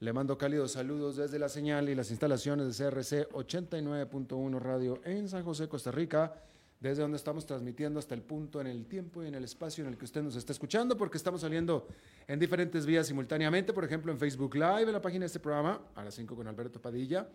[0.00, 5.28] Le mando cálidos saludos desde la señal y las instalaciones de CRC 89.1 Radio en
[5.28, 6.34] San José, Costa Rica,
[6.78, 9.90] desde donde estamos transmitiendo hasta el punto en el tiempo y en el espacio en
[9.90, 11.88] el que usted nos está escuchando, porque estamos saliendo
[12.28, 15.80] en diferentes vías simultáneamente, por ejemplo en Facebook Live, en la página de este programa,
[15.96, 17.26] a las 5 con Alberto Padilla.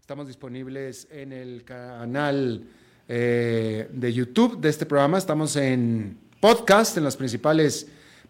[0.00, 2.68] Estamos disponibles en el canal
[3.08, 7.88] eh, de YouTube de este programa, estamos en podcast, en las principales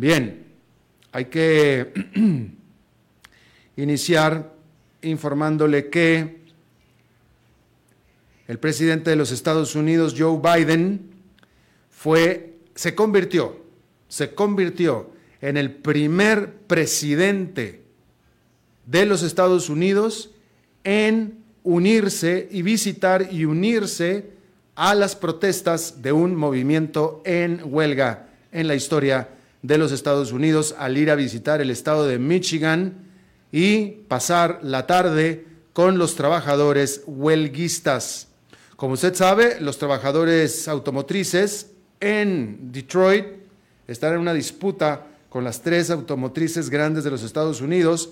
[0.00, 0.46] Bien,
[1.12, 1.92] hay que
[3.76, 4.50] iniciar
[5.02, 6.40] informándole que
[8.48, 11.02] el presidente de los Estados Unidos, Joe Biden,
[11.90, 13.62] fue, se convirtió,
[14.08, 15.10] se convirtió
[15.42, 17.82] en el primer presidente
[18.86, 20.30] de los Estados Unidos
[20.82, 24.30] en unirse y visitar y unirse
[24.76, 29.28] a las protestas de un movimiento en huelga en la historia
[29.62, 32.94] de los Estados Unidos al ir a visitar el estado de Michigan
[33.52, 38.28] y pasar la tarde con los trabajadores huelguistas.
[38.76, 43.26] Como usted sabe, los trabajadores automotrices en Detroit
[43.86, 48.10] están en una disputa con las tres automotrices grandes de los Estados Unidos,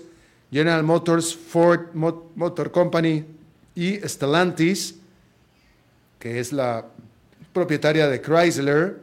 [0.51, 3.25] General Motors, Ford Motor Company
[3.75, 4.95] y Stellantis,
[6.17, 6.85] que es la
[7.53, 8.99] propietaria de Chrysler.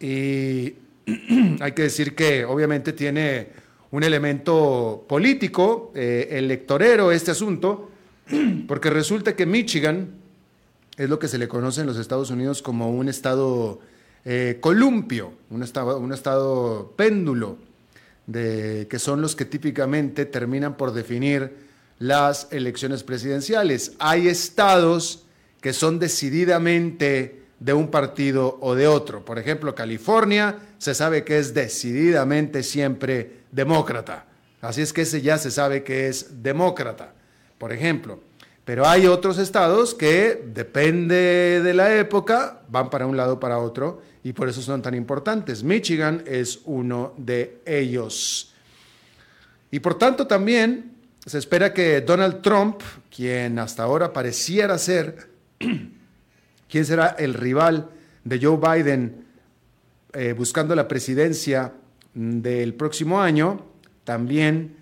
[0.00, 0.74] Y
[1.60, 3.48] hay que decir que obviamente tiene
[3.90, 7.90] un elemento político, eh, electorero este asunto,
[8.68, 10.14] porque resulta que Michigan
[10.96, 13.80] es lo que se le conoce en los Estados Unidos como un estado
[14.24, 17.58] eh, columpio, un estado, un estado péndulo,
[18.26, 21.56] de, que son los que típicamente terminan por definir
[21.98, 23.92] las elecciones presidenciales.
[23.98, 25.24] Hay estados
[25.60, 29.24] que son decididamente de un partido o de otro.
[29.24, 34.24] Por ejemplo, California se sabe que es decididamente siempre demócrata.
[34.60, 37.12] Así es que ese ya se sabe que es demócrata,
[37.58, 38.18] por ejemplo.
[38.64, 43.58] Pero hay otros estados que, depende de la época, van para un lado o para
[43.58, 45.62] otro y por eso son tan importantes.
[45.62, 48.54] Michigan es uno de ellos.
[49.70, 50.92] Y por tanto también
[51.24, 52.80] se espera que Donald Trump,
[53.14, 55.30] quien hasta ahora pareciera ser
[56.72, 57.90] quién será el rival
[58.24, 59.26] de Joe Biden
[60.14, 61.70] eh, buscando la presidencia
[62.14, 63.66] del próximo año,
[64.04, 64.74] también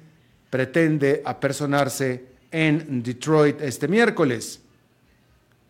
[0.50, 4.60] pretende apersonarse en Detroit este miércoles.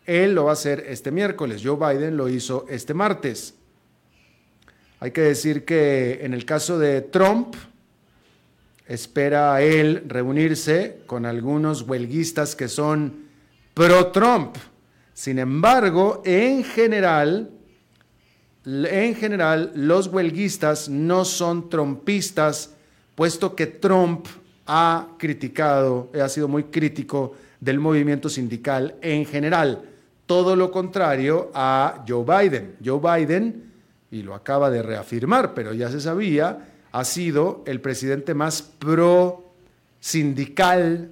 [0.05, 3.55] Él lo va a hacer este miércoles, Joe Biden lo hizo este martes.
[4.99, 7.55] Hay que decir que en el caso de Trump,
[8.85, 13.25] espera él reunirse con algunos huelguistas que son
[13.73, 14.57] pro-Trump
[15.21, 17.51] sin embargo, en general,
[18.65, 22.73] en general, los huelguistas no son trompistas,
[23.13, 24.25] puesto que Trump
[24.65, 29.83] ha criticado, ha sido muy crítico del movimiento sindical en general.
[30.25, 32.77] Todo lo contrario a Joe Biden.
[32.83, 33.71] Joe Biden,
[34.09, 39.43] y lo acaba de reafirmar, pero ya se sabía, ha sido el presidente más pro
[39.99, 41.11] sindical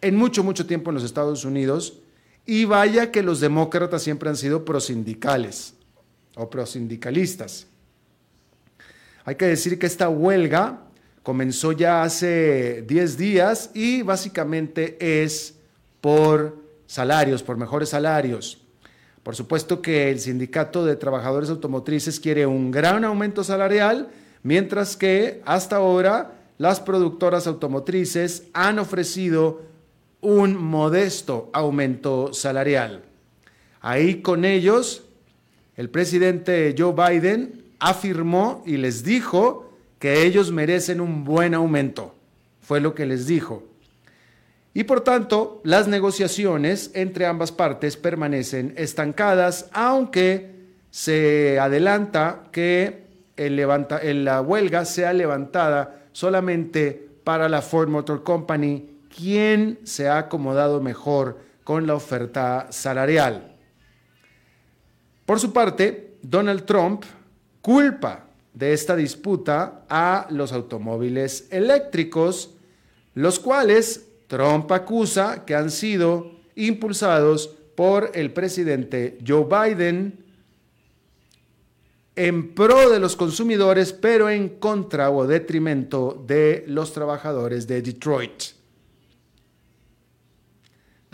[0.00, 1.98] en mucho, mucho tiempo en los Estados Unidos
[2.46, 5.74] Y vaya que los demócratas siempre han sido prosindicales
[6.36, 7.66] o prosindicalistas.
[9.24, 10.84] Hay que decir que esta huelga
[11.24, 15.54] comenzó ya hace 10 días y básicamente es
[16.00, 16.56] por
[16.86, 18.62] salarios, por mejores salarios.
[19.24, 24.08] Por supuesto que el sindicato de trabajadores automotrices quiere un gran aumento salarial,
[24.44, 29.62] mientras que hasta ahora las productoras automotrices han ofrecido
[30.26, 33.04] un modesto aumento salarial.
[33.80, 35.04] Ahí con ellos,
[35.76, 39.70] el presidente Joe Biden afirmó y les dijo
[40.00, 42.12] que ellos merecen un buen aumento.
[42.60, 43.62] Fue lo que les dijo.
[44.74, 50.50] Y por tanto, las negociaciones entre ambas partes permanecen estancadas, aunque
[50.90, 53.04] se adelanta que
[53.36, 61.38] la huelga sea levantada solamente para la Ford Motor Company, quien se ha acomodado mejor
[61.64, 63.56] con la oferta salarial.
[65.24, 67.04] Por su parte, Donald Trump
[67.60, 72.54] culpa de esta disputa a los automóviles eléctricos,
[73.14, 80.24] los cuales Trump acusa que han sido impulsados por el presidente Joe Biden
[82.14, 88.55] en pro de los consumidores, pero en contra o detrimento de los trabajadores de Detroit.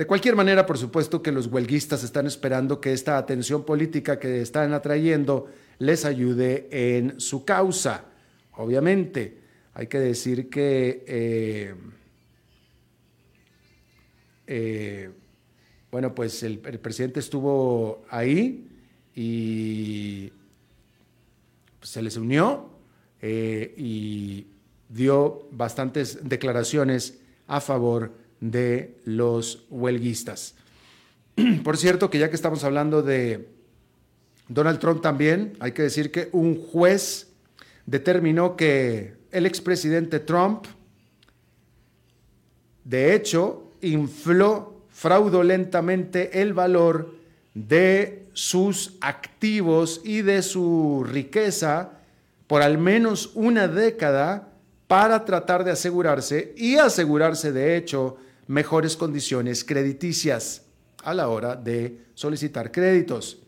[0.02, 4.40] De cualquier manera, por supuesto que los huelguistas están esperando que esta atención política que
[4.40, 5.46] están atrayendo
[5.78, 8.06] les ayude en su causa.
[8.54, 9.38] Obviamente,
[9.72, 11.04] hay que decir que...
[11.06, 11.74] Eh,
[14.48, 15.10] eh,
[15.92, 18.68] bueno, pues el, presidente estuvo ahí
[19.14, 20.32] y
[21.80, 22.70] se les unió
[23.20, 24.48] eh, y
[24.88, 30.56] dio bastantes declaraciones a favor de los huelguistas.
[31.64, 33.48] Por cierto, que ya que estamos hablando de
[34.48, 37.28] Donald Trump también, hay que decir que un juez
[37.86, 40.66] determinó que el expresidente Trump,
[42.84, 47.14] de hecho, infló fraudulentamente el valor
[47.54, 51.92] de sus activos y de su riqueza
[52.48, 54.48] por al menos una década
[54.88, 58.16] para tratar de asegurarse y asegurarse de hecho
[58.52, 60.62] mejores condiciones crediticias
[61.02, 63.38] a la hora de solicitar créditos.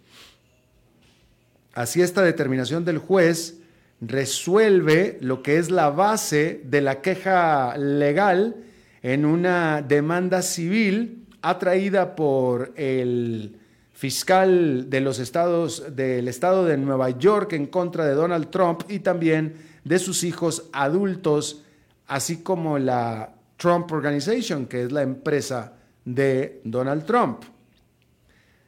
[1.75, 3.59] Así esta determinación del juez
[4.01, 8.57] resuelve lo que es la base de la queja legal
[9.03, 13.59] en una demanda civil atraída por el
[13.93, 19.01] fiscal de los estados del estado de Nueva York en contra de Donald Trump y
[19.01, 19.55] también
[19.85, 21.63] de sus hijos adultos,
[22.07, 23.34] así como la
[23.65, 25.73] Trump Organization, que es la empresa
[26.05, 27.45] de Donald Trump.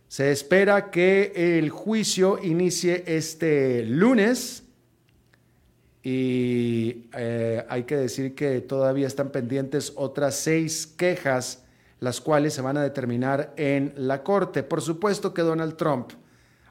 [0.09, 4.63] Se espera que el juicio inicie este lunes
[6.03, 11.63] y eh, hay que decir que todavía están pendientes otras seis quejas,
[12.01, 14.63] las cuales se van a determinar en la Corte.
[14.63, 16.13] Por supuesto que Donald Trump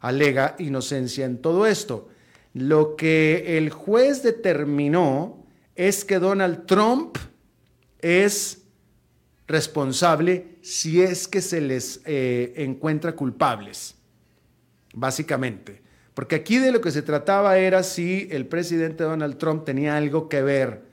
[0.02, 2.10] alega inocencia en todo esto.
[2.56, 5.46] Lo que el juez determinó
[5.76, 7.20] es que Donald Trump
[8.06, 8.62] es
[9.48, 13.96] responsable si es que se les eh, encuentra culpables,
[14.94, 15.82] básicamente.
[16.14, 20.30] Porque aquí de lo que se trataba era si el presidente Donald Trump tenía algo
[20.30, 20.84] que ver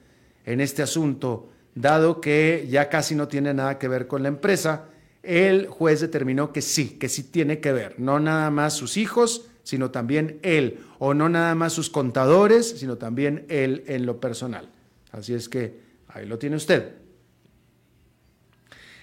[0.43, 4.85] en este asunto, dado que ya casi no tiene nada que ver con la empresa.
[5.21, 9.49] El juez determinó que sí, que sí tiene que ver, no nada más sus hijos,
[9.61, 14.67] sino también él, o no nada más sus contadores, sino también él en lo personal.
[15.11, 16.93] Así es que ahí lo tiene usted.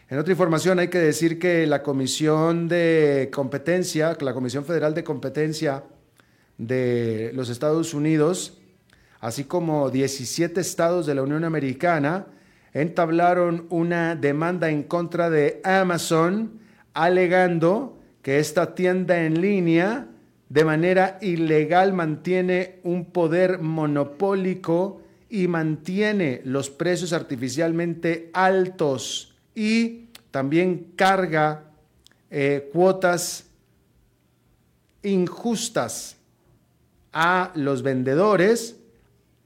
[0.08, 5.04] En otra información hay que decir que la Comisión de Competencia, la Comisión Federal de
[5.04, 5.84] Competencia,
[6.58, 8.58] de los Estados Unidos,
[9.20, 12.26] así como 17 estados de la Unión Americana,
[12.74, 16.60] entablaron una demanda en contra de Amazon,
[16.92, 20.08] alegando que esta tienda en línea
[20.48, 24.99] de manera ilegal mantiene un poder monopólico
[25.30, 31.70] y mantiene los precios artificialmente altos y también carga
[32.30, 33.46] eh, cuotas
[35.02, 36.16] injustas
[37.12, 38.76] a los vendedores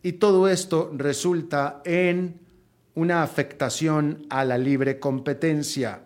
[0.03, 2.41] y todo esto resulta en
[2.95, 6.01] una afectación a la libre competencia.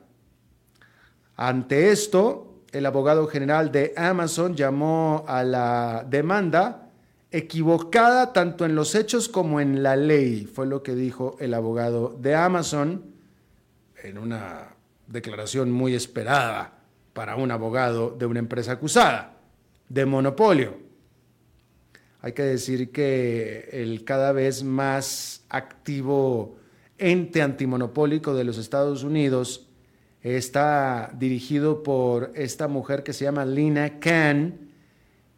[1.36, 6.87] Ante esto, el abogado general de Amazon llamó a la demanda
[7.30, 12.16] equivocada tanto en los hechos como en la ley, fue lo que dijo el abogado
[12.18, 13.04] de Amazon
[14.02, 14.74] en una
[15.06, 16.78] declaración muy esperada
[17.12, 19.36] para un abogado de una empresa acusada
[19.88, 20.78] de monopolio.
[22.20, 26.56] Hay que decir que el cada vez más activo
[26.98, 29.68] ente antimonopólico de los Estados Unidos
[30.22, 34.67] está dirigido por esta mujer que se llama Lina Khan,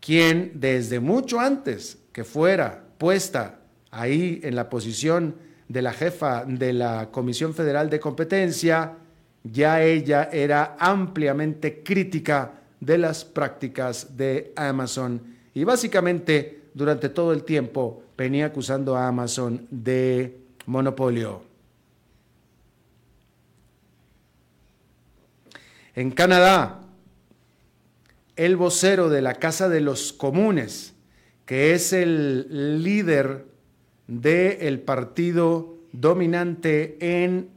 [0.01, 5.37] quien desde mucho antes que fuera puesta ahí en la posición
[5.69, 8.97] de la jefa de la Comisión Federal de Competencia,
[9.45, 15.23] ya ella era ampliamente crítica de las prácticas de Amazon
[15.55, 21.43] y básicamente durante todo el tiempo venía acusando a Amazon de monopolio.
[25.95, 26.81] En Canadá,
[28.41, 30.95] el vocero de la Casa de los Comunes,
[31.45, 33.45] que es el líder
[34.07, 37.51] del partido dominante en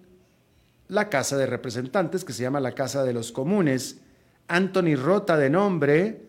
[0.90, 4.02] la Casa de Representantes, que se llama la Casa de los Comunes,
[4.50, 6.25] Anthony Rota de nombre,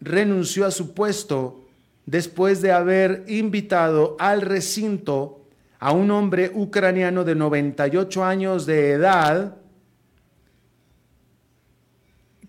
[0.00, 1.64] renunció a su puesto
[2.06, 5.44] después de haber invitado al recinto
[5.80, 9.56] a un hombre ucraniano de 98 años de edad,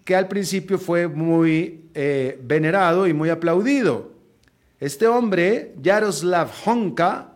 [0.10, 4.10] que al principio fue muy eh, venerado y muy aplaudido.
[4.80, 7.34] Este hombre, Yaroslav Honka,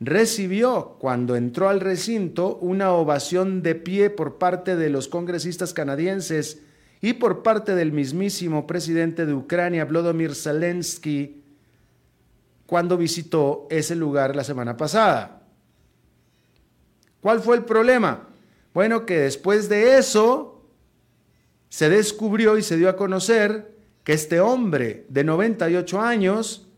[0.00, 6.62] recibió cuando entró al recinto una ovación de pie por parte de los congresistas canadienses
[7.02, 11.42] y por parte del mismísimo presidente de Ucrania, Vladimir Zelensky,
[12.64, 15.42] cuando visitó ese lugar la semana pasada.
[17.20, 18.28] ¿Cuál fue el problema?
[18.72, 20.53] Bueno, que después de eso,
[21.74, 26.68] se descubrió y se dio a conocer que este hombre de 98 años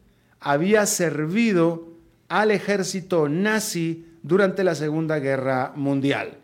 [0.41, 1.89] había servido
[2.29, 6.39] al ejército nazi durante la Segunda Guerra Mundial.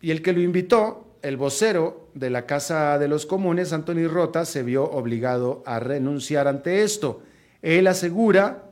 [0.00, 4.44] Y el que lo invitó, el vocero de la Casa de los Comunes, Anthony Rota,
[4.44, 7.22] se vio obligado a renunciar ante esto.
[7.62, 8.64] Él asegura,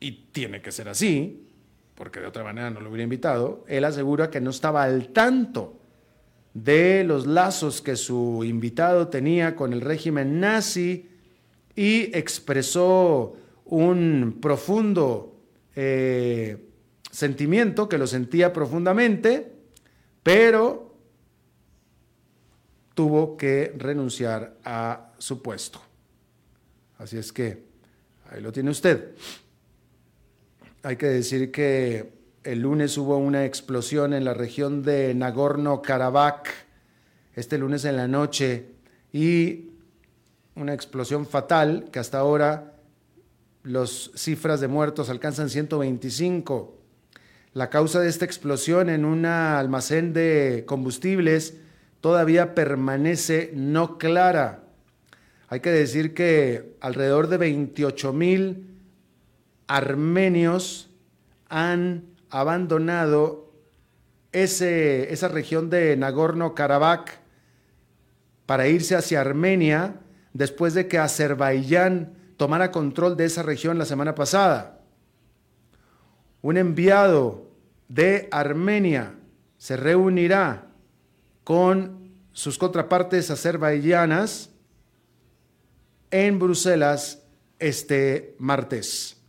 [0.00, 1.51] y tiene que ser así,
[1.94, 5.78] porque de otra manera no lo hubiera invitado, él asegura que no estaba al tanto
[6.54, 11.08] de los lazos que su invitado tenía con el régimen nazi
[11.74, 15.40] y expresó un profundo
[15.74, 16.68] eh,
[17.10, 19.52] sentimiento que lo sentía profundamente,
[20.22, 20.94] pero
[22.94, 25.80] tuvo que renunciar a su puesto.
[26.98, 27.64] Así es que
[28.30, 29.14] ahí lo tiene usted.
[30.84, 32.12] Hay que decir que
[32.42, 36.48] el lunes hubo una explosión en la región de Nagorno-Karabakh,
[37.36, 38.66] este lunes en la noche,
[39.12, 39.70] y
[40.56, 42.72] una explosión fatal que hasta ahora
[43.62, 46.76] las cifras de muertos alcanzan 125.
[47.54, 51.58] La causa de esta explosión en un almacén de combustibles
[52.00, 54.64] todavía permanece no clara.
[55.46, 58.71] Hay que decir que alrededor de 28 mil
[59.66, 60.90] armenios
[61.48, 63.52] han abandonado
[64.32, 67.10] ese, esa región de Nagorno-Karabakh
[68.46, 70.00] para irse hacia Armenia
[70.32, 74.80] después de que Azerbaiyán tomara control de esa región la semana pasada.
[76.40, 77.50] Un enviado
[77.88, 79.14] de Armenia
[79.58, 80.66] se reunirá
[81.44, 84.50] con sus contrapartes azerbaiyanas
[86.10, 87.22] en Bruselas
[87.58, 89.21] este martes.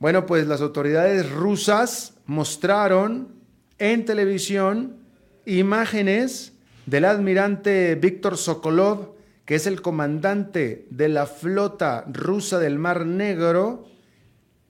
[0.00, 3.34] Bueno, pues las autoridades rusas mostraron
[3.78, 4.96] en televisión
[5.44, 6.54] imágenes
[6.86, 9.10] del almirante Víctor Sokolov,
[9.44, 13.88] que es el comandante de la flota rusa del Mar Negro,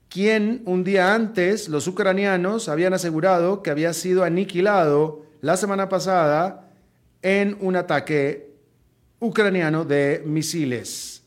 [0.09, 6.73] quien un día antes los ucranianos habían asegurado que había sido aniquilado la semana pasada
[7.23, 8.53] en un ataque
[9.21, 11.23] ucraniano de misiles.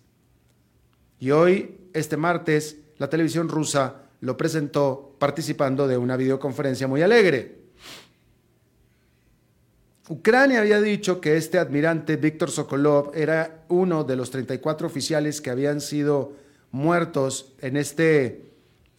[1.21, 7.63] Y hoy, este martes, la televisión rusa lo presentó participando de una videoconferencia muy alegre.
[10.09, 15.49] Ucrania había dicho que este admirante Víctor Sokolov era uno de los 34 oficiales que
[15.49, 16.33] habían sido
[16.71, 18.51] muertos en este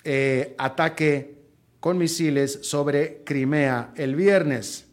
[0.05, 1.35] eh, ataque
[1.81, 4.87] con misiles sobre Crimea el viernes.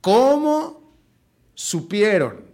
[0.00, 0.94] ¿Cómo
[1.54, 2.44] supieron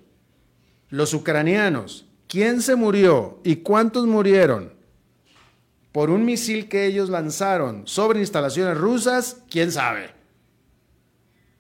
[0.89, 4.73] los ucranianos quién se murió y cuántos murieron
[5.93, 10.13] por un misil que ellos lanzaron sobre instalaciones rusas, quién sabe.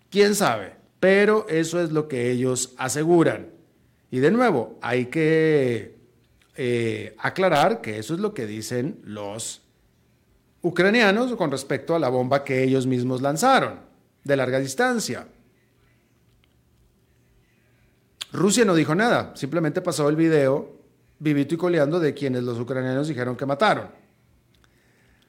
[0.08, 0.72] Quién sabe.
[0.98, 3.50] Pero eso es lo que ellos aseguran.
[4.10, 5.98] Y de nuevo, hay que
[6.56, 9.60] eh, aclarar que eso es lo que dicen los
[10.62, 13.80] ucranianos con respecto a la bomba que ellos mismos lanzaron
[14.24, 15.28] de larga distancia.
[18.32, 20.80] Rusia no dijo nada, simplemente pasó el video
[21.18, 23.88] vivito y coleando de quienes los ucranianos dijeron que mataron.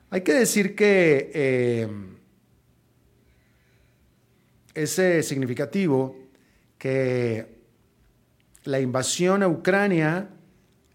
[0.10, 1.88] Hay que decir que eh,
[4.74, 6.16] es significativo
[6.78, 7.54] que
[8.64, 10.30] la invasión a Ucrania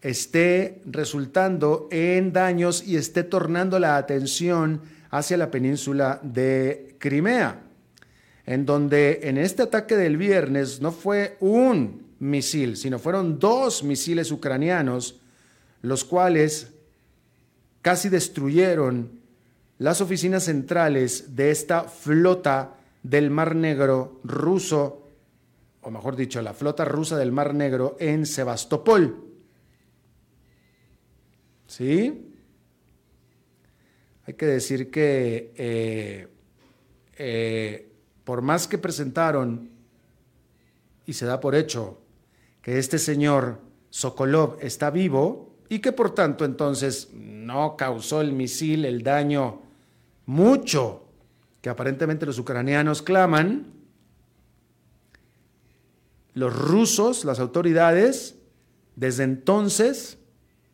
[0.01, 7.61] esté resultando en daños y esté tornando la atención hacia la península de Crimea,
[8.49, 14.31] en donde en este ataque del viernes no fue un misil, sino fueron dos misiles
[14.31, 15.19] ucranianos,
[15.83, 16.71] los cuales
[17.83, 19.11] casi destruyeron
[19.77, 25.07] las oficinas centrales de esta flota del Mar Negro ruso,
[25.81, 29.25] o mejor dicho, la flota rusa del Mar Negro en Sebastopol.
[31.67, 32.33] ¿Sí?
[34.25, 36.27] Hay que decir que eh,
[37.15, 37.88] eh,
[38.29, 39.71] por más que presentaron,
[41.07, 41.99] y se da por hecho,
[42.61, 43.59] que este señor
[43.89, 49.63] Sokolov está vivo y que por tanto entonces no causó el misil el daño
[50.27, 51.07] mucho
[51.61, 53.73] que aparentemente los ucranianos claman,
[56.35, 58.35] los rusos, las autoridades,
[58.95, 60.19] desde entonces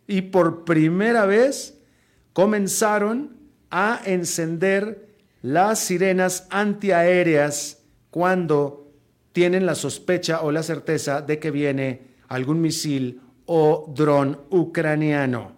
[0.07, 1.79] y por primera vez
[2.33, 3.37] comenzaron
[3.71, 5.14] a encender
[5.45, 8.91] las sirenas antiaéreas cuando
[9.31, 15.55] tienen la sospecha o la certeza de que viene algún misil o dron ucraniano.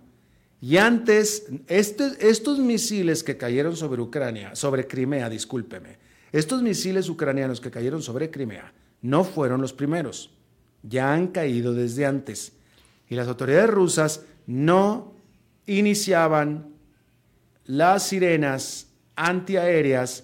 [0.59, 5.99] Y antes, este, estos misiles que cayeron sobre Ucrania, sobre Crimea, discúlpeme,
[6.33, 10.31] estos misiles ucranianos que cayeron sobre Crimea no fueron los primeros,
[10.83, 12.51] ya han caído desde antes.
[13.07, 15.13] Y las autoridades rusas no
[15.65, 16.73] iniciaban
[17.63, 18.86] las sirenas
[19.17, 20.23] antiaéreas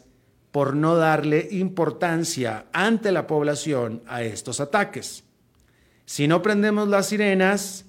[0.51, 5.23] por no darle importancia ante la población a estos ataques.
[6.05, 7.85] Si no prendemos las sirenas,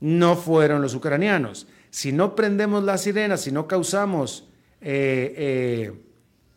[0.00, 1.66] no fueron los ucranianos.
[1.90, 4.48] Si no prendemos las sirenas, si no causamos,
[4.80, 5.92] eh, eh,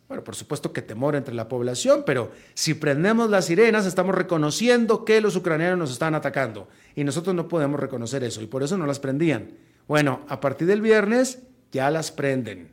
[0.07, 5.05] bueno, por supuesto que temor entre la población, pero si prendemos las sirenas, estamos reconociendo
[5.05, 8.77] que los ucranianos nos están atacando y nosotros no podemos reconocer eso y por eso
[8.77, 9.51] no las prendían.
[9.87, 11.39] Bueno, a partir del viernes
[11.71, 12.69] ya las prenden,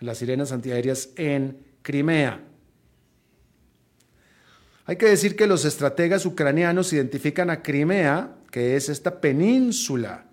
[0.00, 2.40] las sirenas antiaéreas en Crimea.
[4.86, 10.26] Hay que decir que los estrategas ucranianos identifican a Crimea, que es esta península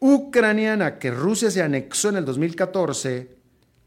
[0.00, 3.28] ucraniana que Rusia se anexó en el 2014,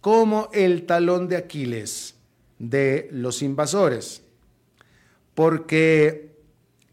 [0.02, 2.16] como el talón de Aquiles
[2.60, 4.22] de los invasores.
[5.34, 6.36] Porque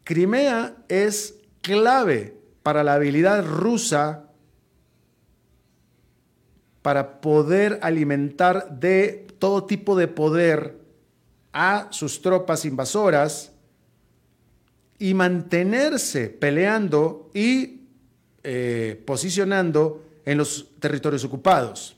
[0.02, 4.31] Crimea es clave para la habilidad rusa
[6.82, 10.76] para poder alimentar de todo tipo de poder
[11.52, 13.52] a sus tropas invasoras
[14.98, 17.82] y mantenerse peleando y
[18.42, 21.96] eh, posicionando en los territorios ocupados.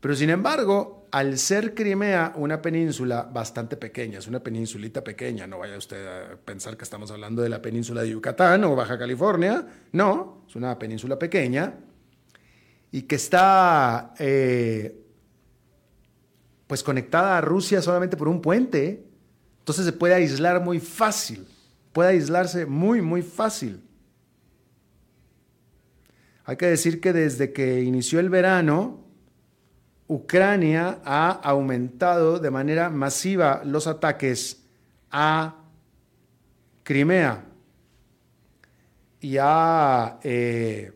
[0.00, 5.58] Pero sin embargo, al ser Crimea una península bastante pequeña, es una peninsulita pequeña, no
[5.58, 9.66] vaya usted a pensar que estamos hablando de la península de Yucatán o Baja California,
[9.92, 11.74] no, es una península pequeña
[12.90, 15.02] y que está eh,
[16.66, 19.04] pues conectada a Rusia solamente por un puente,
[19.58, 21.46] entonces se puede aislar muy fácil,
[21.92, 23.82] puede aislarse muy, muy fácil.
[26.44, 29.04] Hay que decir que desde que inició el verano,
[30.08, 34.62] Ucrania ha aumentado de manera masiva los ataques
[35.10, 35.56] a
[36.84, 37.44] Crimea
[39.20, 40.92] y ha eh,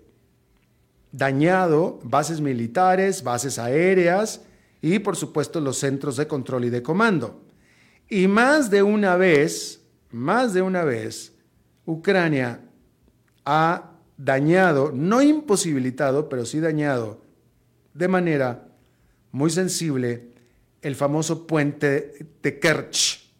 [1.12, 4.42] dañado bases militares, bases aéreas
[4.80, 7.42] y por supuesto los centros de control y de comando.
[8.08, 11.32] Y más de una vez, más de una vez,
[11.86, 12.60] Ucrania
[13.44, 17.22] ha dañado, no imposibilitado, pero sí dañado
[17.94, 18.68] de manera
[19.32, 20.30] muy sensible
[20.82, 23.30] el famoso puente de Kerch,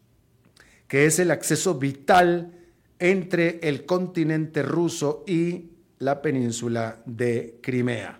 [0.87, 2.57] que es el acceso vital
[2.99, 5.70] entre el continente ruso y
[6.01, 8.19] la península de Crimea.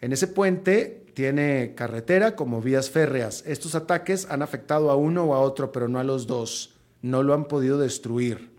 [0.00, 3.42] En ese puente tiene carretera como vías férreas.
[3.46, 6.74] Estos ataques han afectado a uno o a otro, pero no a los dos.
[7.02, 8.50] No lo han podido destruir.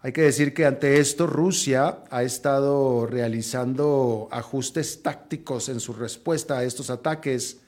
[0.00, 6.58] Hay que decir que ante esto Rusia ha estado realizando ajustes tácticos en su respuesta
[6.58, 7.58] a estos ataques.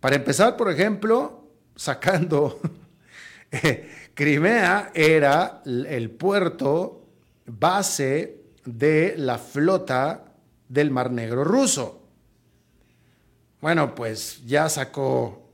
[0.00, 2.60] Para empezar, por ejemplo, sacando
[4.14, 7.06] Crimea era el puerto
[7.46, 10.34] base de la flota
[10.68, 12.02] del Mar Negro ruso.
[13.60, 15.50] Bueno, pues ya sacó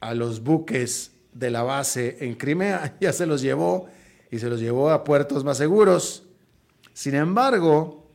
[0.00, 3.88] a los buques de la base en Crimea, ya se los llevó
[4.30, 6.24] y se los llevó a puertos más seguros.
[6.92, 8.10] Sin embargo,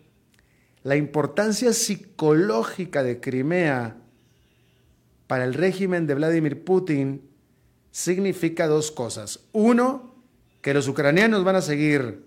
[0.83, 3.95] la importancia psicológica de Crimea
[5.27, 7.32] para el régimen de Vladimir Putin
[7.93, 9.41] significa dos cosas.
[9.51, 10.15] Uno,
[10.61, 12.25] que los ucranianos van a seguir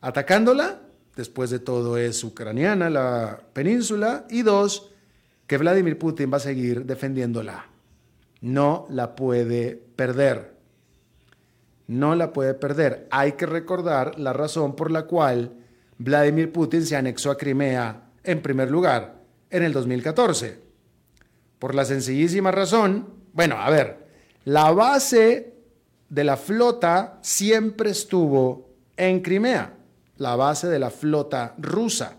[0.00, 0.80] atacándola,
[1.16, 4.92] después de todo es ucraniana la península, y dos,
[5.48, 7.66] que Vladimir Putin va a seguir defendiéndola.
[8.42, 10.54] No la puede perder.
[11.88, 13.08] No la puede perder.
[13.10, 15.52] Hay que recordar la razón por la cual
[15.98, 20.60] Vladimir Putin se anexó a Crimea en primer lugar en el 2014.
[21.58, 24.07] Por la sencillísima razón, bueno, a ver,
[24.48, 25.52] la base
[26.08, 29.74] de la flota siempre estuvo en Crimea,
[30.16, 32.16] la base de la flota rusa.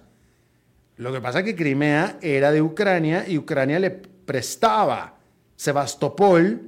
[0.97, 5.15] Lo que pasa es que Crimea era de Ucrania y Ucrania le prestaba
[5.55, 6.61] Sebastopol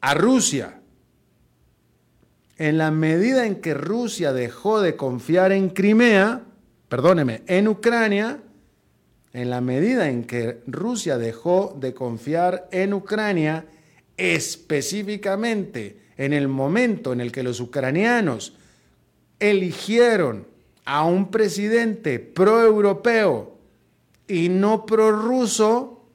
[0.00, 0.80] a Rusia.
[2.56, 6.42] En la medida en que Rusia dejó de confiar en Crimea,
[6.88, 8.38] perdóneme, en Ucrania,
[9.32, 13.66] en la medida en que Rusia dejó de confiar en Ucrania,
[14.16, 18.56] específicamente en el momento en el que los ucranianos
[19.38, 20.46] eligieron
[20.84, 23.58] a un presidente pro-europeo
[24.28, 26.06] y no pro-ruso,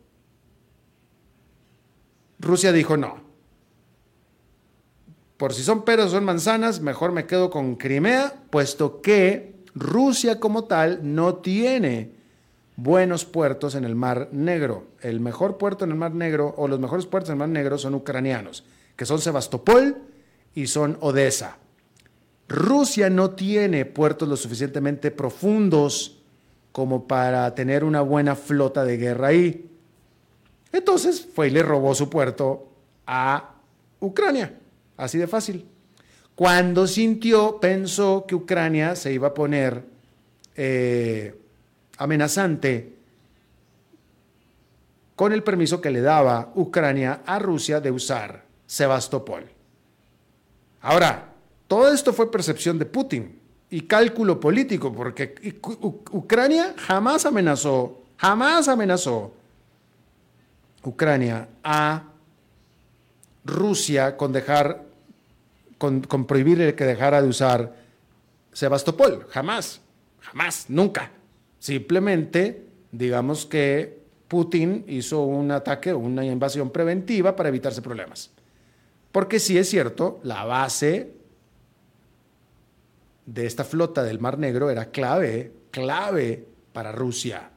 [2.39, 3.21] Rusia dijo no.
[5.37, 10.39] Por si son peras o son manzanas, mejor me quedo con Crimea, puesto que Rusia
[10.39, 12.18] como tal no tiene
[12.83, 14.87] buenos puertos en el Mar Negro.
[15.01, 17.77] El mejor puerto en el Mar Negro o los mejores puertos en el Mar Negro
[17.77, 18.63] son ucranianos,
[18.95, 19.97] que son Sebastopol
[20.55, 21.57] y son Odessa.
[22.47, 26.21] Rusia no tiene puertos lo suficientemente profundos
[26.71, 29.69] como para tener una buena flota de guerra ahí.
[30.71, 32.69] Entonces fue y le robó su puerto
[33.05, 33.55] a
[33.99, 34.57] Ucrania,
[34.97, 35.65] así de fácil.
[36.35, 39.83] Cuando sintió, pensó que Ucrania se iba a poner
[40.55, 41.35] eh,
[41.99, 42.95] amenazante
[45.15, 49.45] con el permiso que le daba Ucrania a Rusia de usar Sebastopol.
[50.81, 51.33] Ahora,
[51.67, 53.37] todo esto fue percepción de Putin
[53.69, 55.59] y cálculo político, porque
[56.11, 59.33] Ucrania jamás amenazó, jamás amenazó
[60.83, 62.03] Ucrania a
[63.43, 64.85] Rusia con dejar,
[65.77, 67.75] con, con prohibirle que dejara de usar
[68.53, 69.27] Sebastopol.
[69.29, 69.81] Jamás,
[70.21, 71.11] jamás, nunca.
[71.59, 78.31] Simplemente, digamos que Putin hizo un ataque, una invasión preventiva para evitarse problemas.
[79.11, 81.11] Porque sí es cierto, la base
[83.25, 87.49] de esta flota del Mar Negro era clave, clave para Rusia,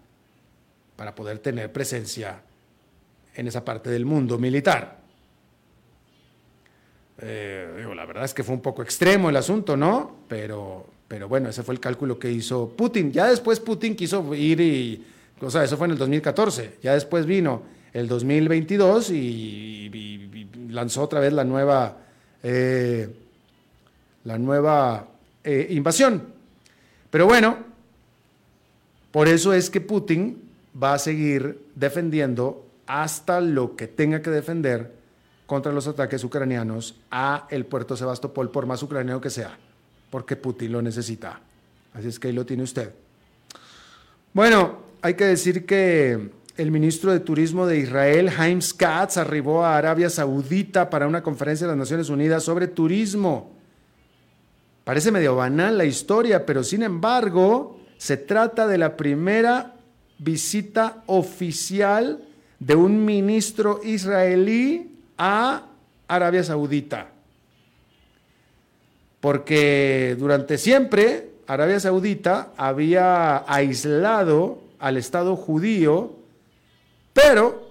[0.96, 2.42] para poder tener presencia
[3.34, 4.98] en esa parte del mundo militar.
[7.18, 10.24] Eh, la verdad es que fue un poco extremo el asunto, ¿no?
[10.28, 13.12] Pero, pero bueno, ese fue el cálculo que hizo Putin.
[13.12, 15.04] Ya después Putin quiso ir y,
[15.42, 16.78] o sea, eso fue en el 2014.
[16.82, 21.98] Ya después vino el 2022 y, lanzó otra vez la nueva,
[22.42, 23.14] eh,
[24.24, 25.06] la nueva
[25.44, 26.28] eh, invasión.
[27.10, 27.58] Pero bueno,
[29.10, 30.40] por eso es que Putin
[30.82, 34.94] va a seguir defendiendo hasta lo que tenga que defender
[35.44, 39.58] contra los ataques ucranianos a el puerto Sebastopol, por más ucraniano que sea
[40.12, 41.40] porque Putin lo necesita.
[41.94, 42.92] Así es que ahí lo tiene usted.
[44.34, 49.78] Bueno, hay que decir que el ministro de Turismo de Israel, Haims Katz, arribó a
[49.78, 53.52] Arabia Saudita para una conferencia de las Naciones Unidas sobre turismo.
[54.84, 59.76] Parece medio banal la historia, pero sin embargo, se trata de la primera
[60.18, 62.22] visita oficial
[62.58, 65.68] de un ministro israelí a
[66.06, 67.11] Arabia Saudita
[69.22, 76.16] porque durante siempre Arabia Saudita había aislado al Estado judío,
[77.12, 77.70] pero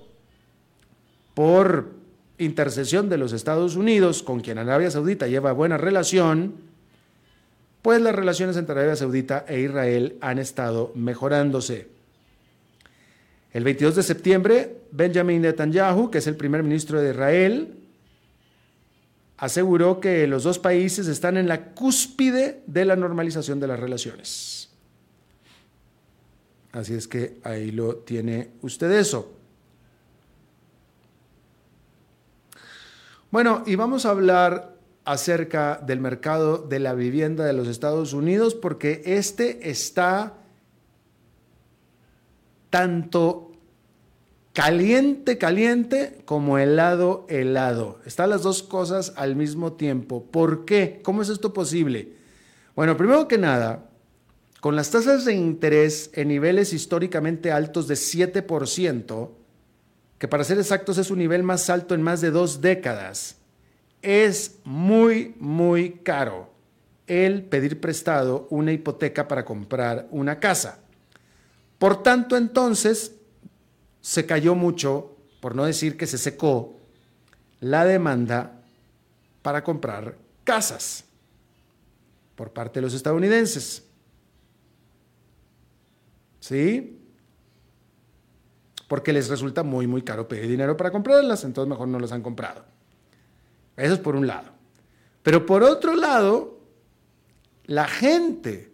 [1.34, 1.90] por
[2.38, 6.54] intercesión de los Estados Unidos, con quien Arabia Saudita lleva buena relación,
[7.82, 11.90] pues las relaciones entre Arabia Saudita e Israel han estado mejorándose.
[13.52, 17.81] El 22 de septiembre, Benjamin Netanyahu, que es el primer ministro de Israel,
[19.42, 24.70] aseguró que los dos países están en la cúspide de la normalización de las relaciones.
[26.72, 29.34] Así es que ahí lo tiene usted eso.
[33.32, 38.54] Bueno, y vamos a hablar acerca del mercado de la vivienda de los Estados Unidos
[38.54, 40.36] porque este está
[42.70, 43.51] tanto
[44.54, 48.00] caliente, caliente como helado, helado.
[48.06, 50.26] Están las dos cosas al mismo tiempo.
[50.26, 51.00] ¿Por qué?
[51.04, 52.14] ¿Cómo es esto posible?
[52.76, 53.90] Bueno, primero que nada,
[54.60, 59.30] con las tasas de interés en niveles históricamente altos de 7%,
[60.18, 63.38] que para ser exactos es un nivel más alto en más de dos décadas,
[64.02, 66.52] es muy, muy caro
[67.08, 70.80] el pedir prestado una hipoteca para comprar una casa.
[71.78, 73.16] Por tanto, entonces,
[74.02, 76.76] se cayó mucho, por no decir que se secó,
[77.60, 78.62] la demanda
[79.42, 81.06] para comprar casas
[82.36, 83.84] por parte de los estadounidenses.
[86.40, 87.00] ¿Sí?
[88.88, 92.24] Porque les resulta muy, muy caro pedir dinero para comprarlas, entonces mejor no las han
[92.24, 92.66] comprado.
[93.78, 94.50] Eso es por un lado.
[95.24, 96.60] Pero por otro lado,
[97.66, 98.72] la gente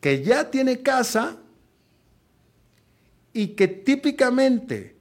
[0.00, 1.38] que ya tiene casa
[3.34, 4.94] y que típicamente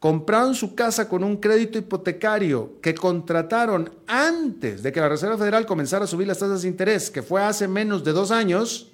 [0.00, 5.66] compraron su casa con un crédito hipotecario que contrataron antes de que la Reserva Federal
[5.66, 8.90] comenzara a subir las tasas de interés, que fue hace menos de dos años,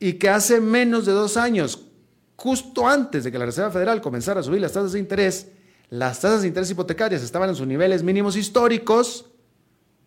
[0.00, 1.86] y que hace menos de dos años,
[2.36, 5.46] justo antes de que la Reserva Federal comenzara a subir las tasas de interés,
[5.90, 9.26] las tasas de interés hipotecarias estaban en sus niveles mínimos históricos,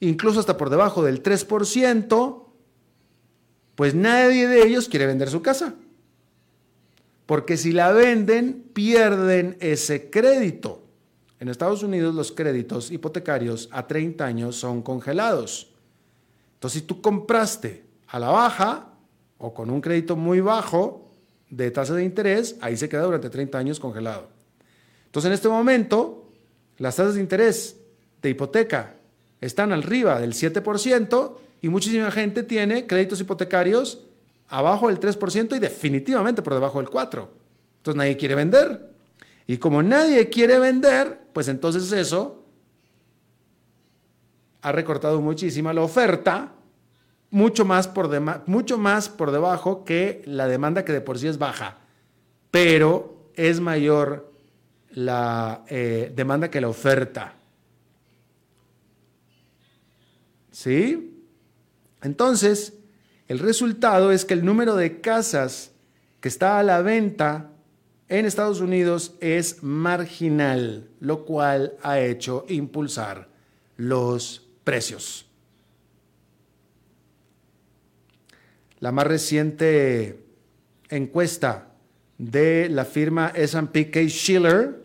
[0.01, 2.43] incluso hasta por debajo del 3%,
[3.75, 5.75] pues nadie de ellos quiere vender su casa
[7.31, 10.83] porque si la venden, pierden ese crédito.
[11.39, 15.71] En Estados Unidos los créditos hipotecarios a 30 años son congelados.
[16.55, 18.89] Entonces, si tú compraste a la baja
[19.37, 21.09] o con un crédito muy bajo
[21.49, 24.27] de tasa de interés, ahí se queda durante 30 años congelado.
[25.05, 26.27] Entonces, en este momento,
[26.79, 27.77] las tasas de interés
[28.21, 28.97] de hipoteca
[29.39, 34.01] están arriba del 7% y muchísima gente tiene créditos hipotecarios
[34.51, 37.27] abajo del 3% y definitivamente por debajo del 4%.
[37.77, 38.91] Entonces nadie quiere vender.
[39.47, 42.45] Y como nadie quiere vender, pues entonces eso
[44.61, 46.51] ha recortado muchísimo la oferta,
[47.31, 48.09] mucho más, por
[48.45, 51.79] mucho más por debajo que la demanda que de por sí es baja,
[52.51, 54.31] pero es mayor
[54.91, 57.33] la eh, demanda que la oferta.
[60.51, 61.17] ¿Sí?
[62.01, 62.73] Entonces,
[63.31, 65.71] el resultado es que el número de casas
[66.19, 67.49] que está a la venta
[68.09, 73.29] en Estados Unidos es marginal, lo cual ha hecho impulsar
[73.77, 75.27] los precios.
[78.81, 80.25] La más reciente
[80.89, 81.69] encuesta
[82.17, 84.83] de la firma SP Schiller,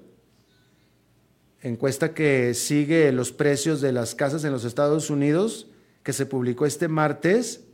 [1.62, 5.66] encuesta que sigue los precios de las casas en los Estados Unidos,
[6.04, 7.65] que se publicó este martes,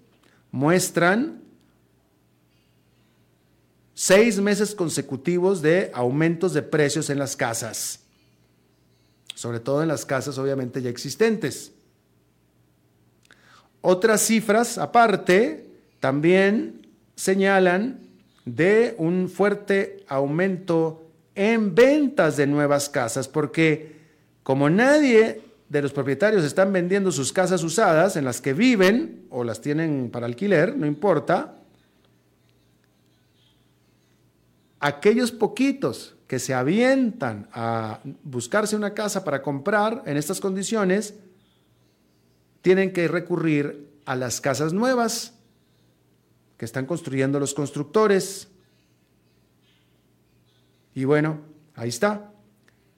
[0.52, 1.42] muestran
[3.94, 8.00] seis meses consecutivos de aumentos de precios en las casas,
[9.34, 11.72] sobre todo en las casas obviamente ya existentes.
[13.80, 15.66] Otras cifras aparte
[15.98, 16.86] también
[17.16, 18.00] señalan
[18.44, 23.96] de un fuerte aumento en ventas de nuevas casas, porque
[24.42, 25.40] como nadie
[25.72, 30.10] de los propietarios están vendiendo sus casas usadas en las que viven o las tienen
[30.12, 31.56] para alquiler, no importa.
[34.80, 41.14] Aquellos poquitos que se avientan a buscarse una casa para comprar en estas condiciones,
[42.60, 45.32] tienen que recurrir a las casas nuevas
[46.58, 48.48] que están construyendo los constructores.
[50.94, 51.40] Y bueno,
[51.74, 52.31] ahí está.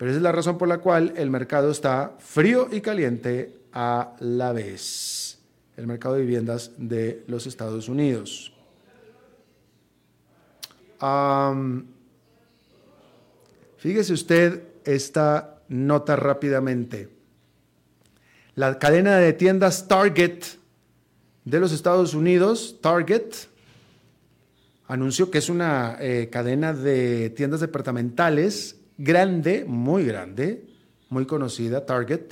[0.04, 4.14] Pero esa es la razón por la cual el mercado está frío y caliente a
[4.20, 5.38] la vez,
[5.78, 8.52] el mercado de viviendas de los Estados Unidos.
[13.78, 17.08] fíjese usted esta nota rápidamente.
[18.56, 20.44] La cadena de tiendas Target
[21.46, 23.48] de los Estados Unidos, Target,
[24.86, 30.64] anunció que es una eh, cadena de tiendas departamentales grande, muy grande,
[31.08, 32.22] muy conocida, Target,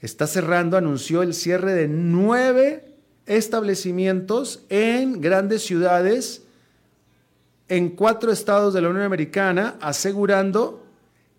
[0.00, 2.94] está cerrando, anunció el cierre de nueve
[3.26, 6.42] establecimientos en grandes ciudades
[7.68, 10.84] en cuatro estados de la Unión Americana, asegurando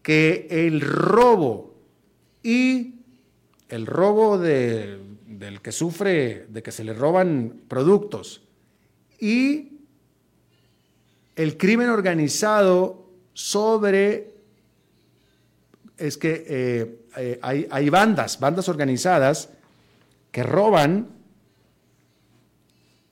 [0.01, 1.75] que el robo
[2.41, 2.95] y
[3.69, 8.41] el robo del que sufre, de que se le roban productos
[9.19, 9.79] y
[11.35, 13.04] el crimen organizado
[13.35, 14.33] sobre
[15.97, 19.49] es que eh, eh, hay, hay bandas, bandas organizadas
[20.31, 21.09] que roban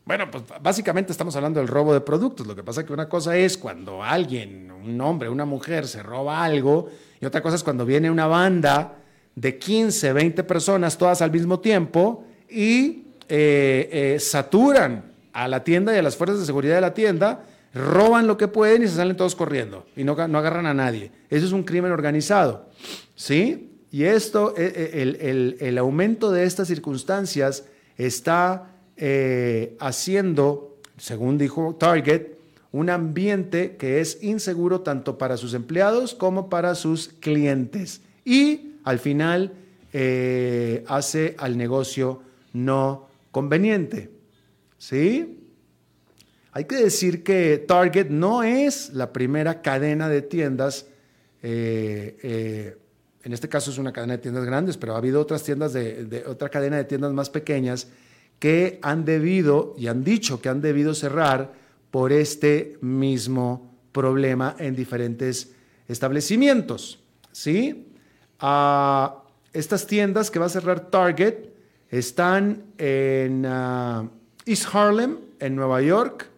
[0.06, 2.46] bueno, pues básicamente estamos hablando del robo de productos.
[2.46, 6.04] Lo que pasa es que una cosa es cuando alguien, un hombre, una mujer, se
[6.04, 6.90] roba algo,
[7.22, 8.96] y otra cosa es cuando viene una banda
[9.34, 16.00] de 15, 20 personas, todas al mismo tiempo, y eh, saturan a la tienda y
[16.00, 19.18] a las fuerzas de seguridad de la tienda, roban lo que pueden y se salen
[19.18, 21.12] todos corriendo y no, no agarran a nadie.
[21.30, 22.70] Eso es un crimen organizado.
[23.16, 23.72] ¿Sí?
[23.92, 27.66] Y esto, eh, el, el aumento de estas circunstancias
[27.98, 32.34] está eh, haciendo, según dijo Target,
[32.72, 38.02] un ambiente que es inseguro tanto para sus empleados como para sus clientes.
[38.26, 39.54] Y al final
[39.94, 44.10] eh, hace al negocio no conveniente.
[44.78, 45.43] ¿Sí?
[46.54, 50.88] Hay que decir que Target no es la primera cadena de tiendas,
[51.42, 52.78] eh,
[53.24, 56.24] en este caso es una cadena de tiendas grandes, pero ha habido otras tiendas de
[56.28, 57.88] otra cadena de tiendas más pequeñas
[58.40, 61.54] que han debido y han dicho que han debido cerrar
[61.90, 65.54] por este mismo problema en diferentes
[65.88, 67.00] establecimientos.
[67.32, 67.88] ¿sí?
[68.40, 71.36] Ah, estas tiendas que va a cerrar Target
[71.90, 74.10] están en ah,
[74.46, 76.30] East Harlem, en Nueva York,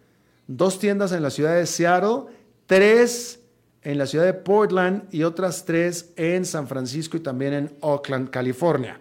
[0.46, 2.24] dos tiendas en la ciudad de Seattle,
[2.66, 3.40] tres
[3.82, 8.30] en la ciudad de Portland y otras tres en San Francisco y también en Oakland,
[8.30, 9.00] California.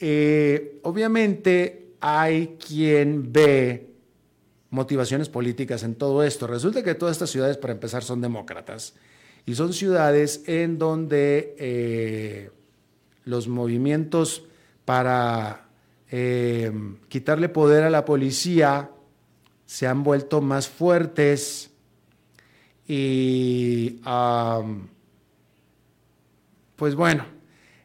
[0.00, 3.90] Eh, obviamente, hay quien ve
[4.70, 6.46] motivaciones políticas en todo esto.
[6.46, 8.94] Resulta que todas estas ciudades, para empezar, son demócratas
[9.46, 12.50] y son ciudades en donde eh,
[13.24, 14.44] los movimientos
[14.84, 15.68] para
[16.10, 16.72] eh,
[17.08, 18.90] quitarle poder a la policía
[19.68, 21.68] se han vuelto más fuertes
[22.86, 24.00] y
[26.74, 27.26] pues bueno,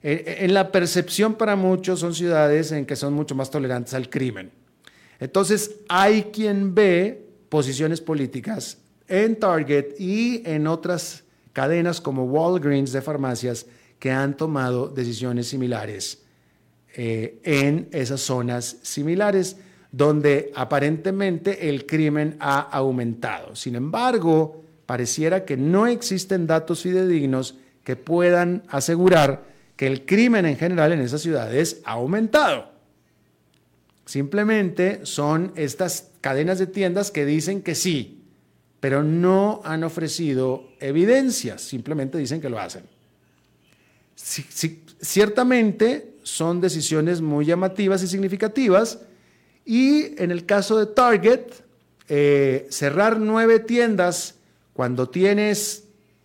[0.02, 4.50] en la percepción para muchos son ciudades en que son mucho más tolerantes al crimen.
[5.20, 8.78] Entonces hay quien ve posiciones políticas
[9.10, 13.66] en Target y en otras cadenas como Walgreens de farmacias
[14.00, 16.24] que han tomado decisiones similares
[16.96, 19.58] eh, en esas zonas similares
[19.94, 23.56] donde aparentemente el crimen ha aumentado.
[23.56, 29.44] Sin embargo, pareciera que no existen datos fidedignos que puedan asegurar
[29.76, 32.72] que el crimen en general en esas ciudades ha aumentado.
[34.06, 38.24] Simplemente son estas cadenas de tiendas que dicen que sí,
[38.80, 42.84] pero no han ofrecido evidencias, simplemente dicen que lo hacen.
[44.16, 49.00] ciertamente son decisiones muy llamativas y significativas
[49.66, 51.42] y en el caso de Target,
[52.10, 54.36] eh, cerrar nueve tiendas
[54.74, 55.84] cuando tienes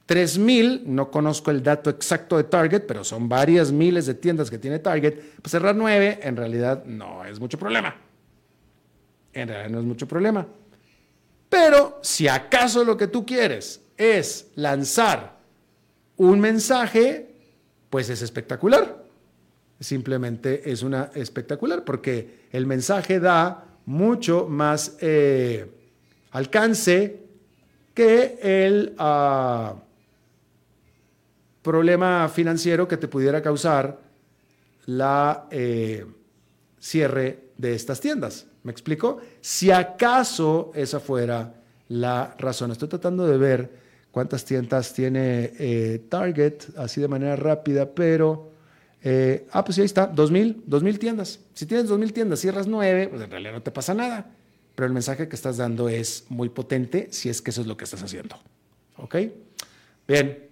[0.08, 4.58] 3.000, no conozco el dato exacto de Target, pero son varias miles de tiendas que
[4.58, 7.94] tiene Target, pues cerrar 9 en realidad no es mucho problema.
[9.34, 10.46] En realidad no es mucho problema.
[11.50, 15.36] Pero si acaso lo que tú quieres es lanzar
[16.16, 17.34] un mensaje,
[17.90, 19.07] pues es espectacular.
[19.80, 25.66] Simplemente es una espectacular porque el mensaje da mucho más eh,
[26.30, 27.22] alcance
[27.94, 28.94] que el...
[28.98, 29.76] Ah,
[31.68, 33.98] problema financiero que te pudiera causar
[34.86, 36.06] la eh,
[36.80, 38.46] cierre de estas tiendas.
[38.62, 39.18] ¿Me explico?
[39.42, 41.54] Si acaso esa fuera
[41.88, 42.70] la razón.
[42.70, 43.70] Estoy tratando de ver
[44.10, 48.47] cuántas tiendas tiene eh, Target, así de manera rápida, pero...
[49.10, 51.40] Eh, ah, pues ahí está, 2.000, 2.000 tiendas.
[51.54, 54.30] Si tienes 2.000 tiendas, cierras 9, pues en realidad no te pasa nada.
[54.74, 57.76] Pero el mensaje que estás dando es muy potente si es que eso es lo
[57.76, 58.36] que estás haciendo.
[58.96, 59.16] ¿Ok?
[60.06, 60.48] Bien,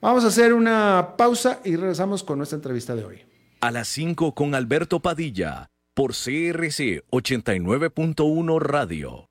[0.00, 3.18] Vamos a hacer una pausa y regresamos con nuestra entrevista de hoy.
[3.60, 9.26] A las 5 con Alberto Padilla por CRC 89.1 Radio.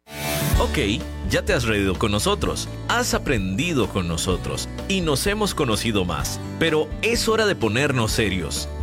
[0.60, 6.04] Ok, ya te has reído con nosotros, has aprendido con nosotros y nos hemos conocido
[6.04, 8.68] más, pero es hora de ponernos serios.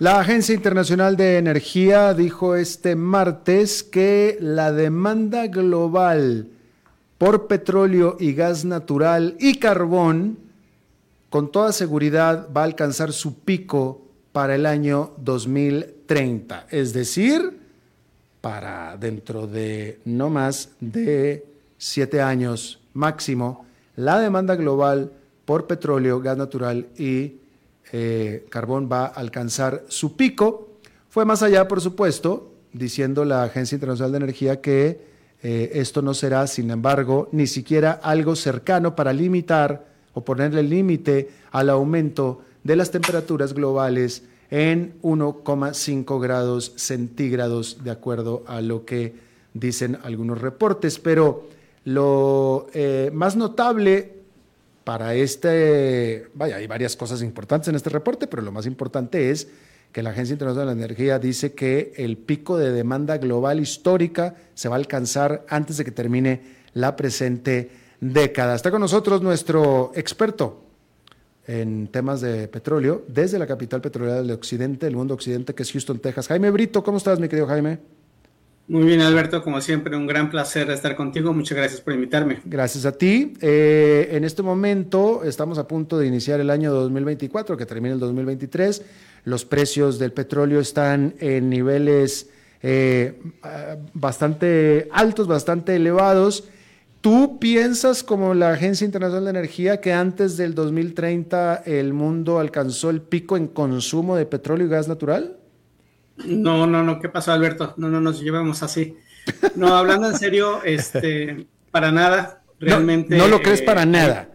[0.00, 6.48] La Agencia Internacional de Energía dijo este martes que la demanda global
[7.18, 10.38] por petróleo y gas natural y carbón
[11.28, 14.00] con toda seguridad va a alcanzar su pico
[14.32, 17.60] para el año 2030, es decir,
[18.40, 21.44] para dentro de no más de
[21.76, 25.12] siete años máximo, la demanda global
[25.44, 27.34] por petróleo, gas natural y
[27.92, 30.68] eh, carbón va a alcanzar su pico.
[31.08, 35.00] Fue más allá, por supuesto, diciendo la Agencia Internacional de Energía que
[35.42, 41.30] eh, esto no será, sin embargo, ni siquiera algo cercano para limitar o ponerle límite
[41.50, 49.14] al aumento de las temperaturas globales en 1,5 grados centígrados, de acuerdo a lo que
[49.54, 50.98] dicen algunos reportes.
[50.98, 51.48] Pero
[51.84, 54.19] lo eh, más notable
[54.90, 59.46] para este, vaya, hay varias cosas importantes en este reporte, pero lo más importante es
[59.92, 64.34] que la Agencia Internacional de la Energía dice que el pico de demanda global histórica
[64.54, 67.70] se va a alcanzar antes de que termine la presente
[68.00, 68.56] década.
[68.56, 70.64] Está con nosotros nuestro experto
[71.46, 75.70] en temas de petróleo desde la capital petrolera del occidente, el mundo occidente, que es
[75.70, 76.26] Houston, Texas.
[76.26, 77.78] Jaime Brito, ¿cómo estás, mi querido Jaime?
[78.70, 81.32] Muy bien, Alberto, como siempre, un gran placer estar contigo.
[81.32, 82.38] Muchas gracias por invitarme.
[82.44, 83.32] Gracias a ti.
[83.40, 87.98] Eh, en este momento estamos a punto de iniciar el año 2024, que termina el
[87.98, 88.82] 2023.
[89.24, 92.30] Los precios del petróleo están en niveles
[92.62, 93.20] eh,
[93.92, 96.44] bastante altos, bastante elevados.
[97.00, 102.90] ¿Tú piensas, como la Agencia Internacional de Energía, que antes del 2030 el mundo alcanzó
[102.90, 105.39] el pico en consumo de petróleo y gas natural?
[106.26, 107.74] No, no, no, ¿qué pasó, Alberto?
[107.76, 108.96] No, no nos llevamos así.
[109.54, 113.16] No, hablando en serio, este, para nada, realmente.
[113.16, 114.28] No, lo crees para nada.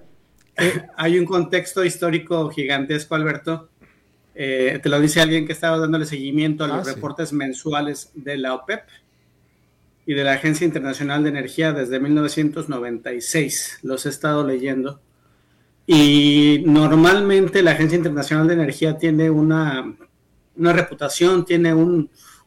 [0.57, 3.69] Eh, hay un contexto histórico gigantesco, Alberto.
[4.33, 8.37] Eh, te lo dice alguien que estaba dándole seguimiento a los ah, reportes mensuales de
[8.37, 8.83] la OPEP
[10.05, 13.79] y de la Agencia Internacional de Energía desde 1996.
[13.83, 15.01] Los he estado leyendo.
[15.87, 19.95] Y normalmente la Agencia Internacional de Energía tiene una
[20.57, 21.73] una reputación, tiene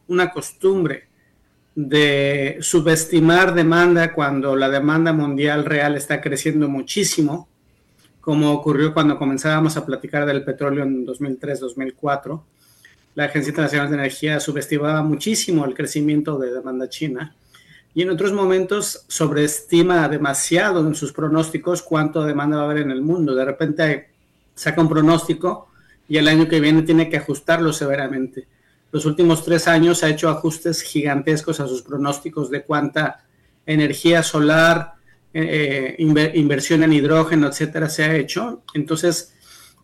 [0.07, 1.07] una costumbre
[1.75, 7.47] de subestimar demanda cuando la demanda mundial real está creciendo muchísimo,
[8.19, 12.41] como ocurrió cuando comenzábamos a platicar del petróleo en 2003-2004.
[13.15, 17.35] La Agencia Internacional de Energía subestimaba muchísimo el crecimiento de demanda china
[17.93, 22.91] y en otros momentos sobreestima demasiado en sus pronósticos cuánto demanda va a haber en
[22.91, 23.33] el mundo.
[23.33, 24.09] De repente
[24.53, 25.68] saca un pronóstico
[26.09, 28.47] y el año que viene tiene que ajustarlo severamente.
[28.91, 33.23] Los últimos tres años ha hecho ajustes gigantescos a sus pronósticos de cuánta
[33.65, 34.93] energía solar,
[35.31, 38.63] eh, inversión en hidrógeno, etcétera, se ha hecho.
[38.73, 39.35] Entonces,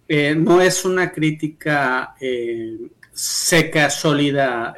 [0.07, 4.73] eh, no es una crítica eh, seca, sólida,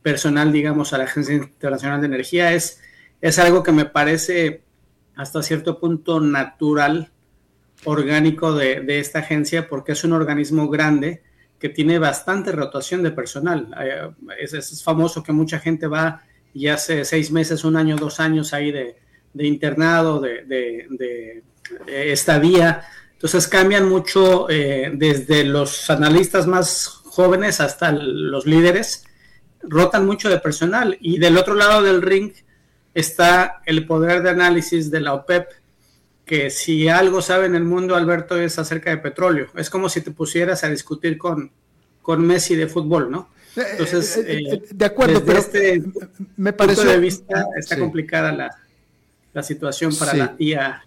[0.00, 2.54] personal, digamos, a la Agencia Internacional de Energía.
[2.54, 2.80] Es,
[3.20, 4.62] es algo que me parece
[5.14, 7.12] hasta cierto punto natural
[7.86, 11.22] orgánico de, esta agencia porque es un organismo grande
[11.58, 13.74] que tiene bastante rotación de personal.
[13.80, 14.10] Eh,
[14.40, 16.22] es, famoso que mucha gente va
[16.52, 18.96] y hace seis meses, un año, dos años ahí de,
[19.38, 21.42] internado, de,
[21.88, 22.82] estadía.
[23.12, 29.04] Entonces cambian mucho eh, desde los analistas más jóvenes hasta los líderes,
[29.62, 30.98] rotan mucho de personal.
[31.00, 32.32] Y del otro lado del ring
[32.94, 35.48] está el poder de análisis de la OPEP,
[36.26, 39.46] que si algo sabe en el mundo, Alberto, es acerca de petróleo.
[39.54, 41.52] Es como si te pusieras a discutir con,
[42.02, 43.30] con Messi de fútbol, ¿no?
[43.56, 45.82] Eh, Entonces, eh, eh, de acuerdo, pero este
[46.36, 48.32] me parece de vista está complicada
[49.32, 50.82] la, situación para la IA.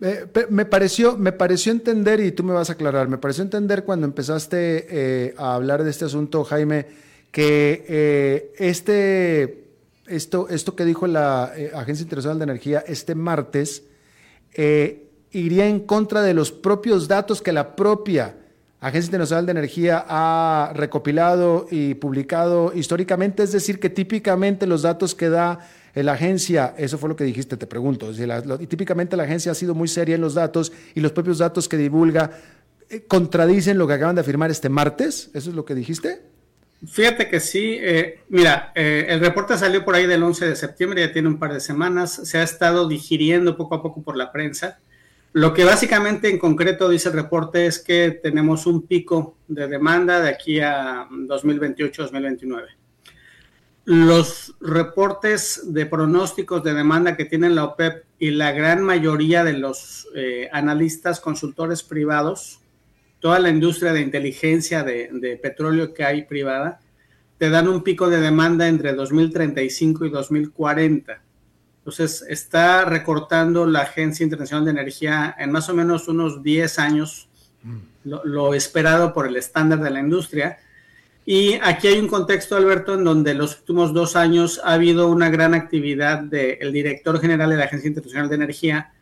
[0.00, 3.82] Eh, me, pareció, me pareció entender, y tú me vas a aclarar, me pareció entender
[3.82, 6.86] cuando empezaste eh, a hablar de este asunto, Jaime,
[7.32, 9.64] que este,
[10.06, 13.84] esto, esto que dijo la Agencia Internacional de Energía este martes
[14.54, 18.36] iría en contra de los propios datos que la propia
[18.80, 25.14] Agencia Internacional de Energía ha recopilado y publicado históricamente, es decir, que típicamente los datos
[25.14, 25.58] que da
[25.94, 28.10] la agencia, eso fue lo que dijiste, te pregunto,
[28.58, 31.68] y típicamente la agencia ha sido muy seria en los datos y los propios datos
[31.68, 32.30] que divulga
[32.88, 36.22] eh, contradicen lo que acaban de afirmar este martes, ¿eso es lo que dijiste?
[36.86, 41.06] Fíjate que sí, eh, mira, eh, el reporte salió por ahí del 11 de septiembre,
[41.06, 44.32] ya tiene un par de semanas, se ha estado digiriendo poco a poco por la
[44.32, 44.78] prensa.
[45.32, 50.20] Lo que básicamente en concreto dice el reporte es que tenemos un pico de demanda
[50.20, 52.80] de aquí a 2028-2029
[53.90, 59.54] los reportes de pronósticos de demanda que tienen la OPEP y la gran mayoría de
[59.54, 62.59] los eh, analistas consultores privados,
[63.20, 66.80] toda la industria de inteligencia de, petróleo que hay privada,
[67.38, 71.22] te dan un pico de demanda entre 2035 y 2040.
[71.78, 77.28] Entonces, está recortando la Agencia Internacional de Energía en más o menos unos 10 años
[77.62, 77.78] mm.
[78.04, 80.58] lo esperado por el estándar de la industria
[81.26, 85.30] y aquí hay un contexto, Alberto, en donde los últimos dos años ha habido una
[85.30, 88.92] gran actividad del director general de la Agencia Internacional de Energía,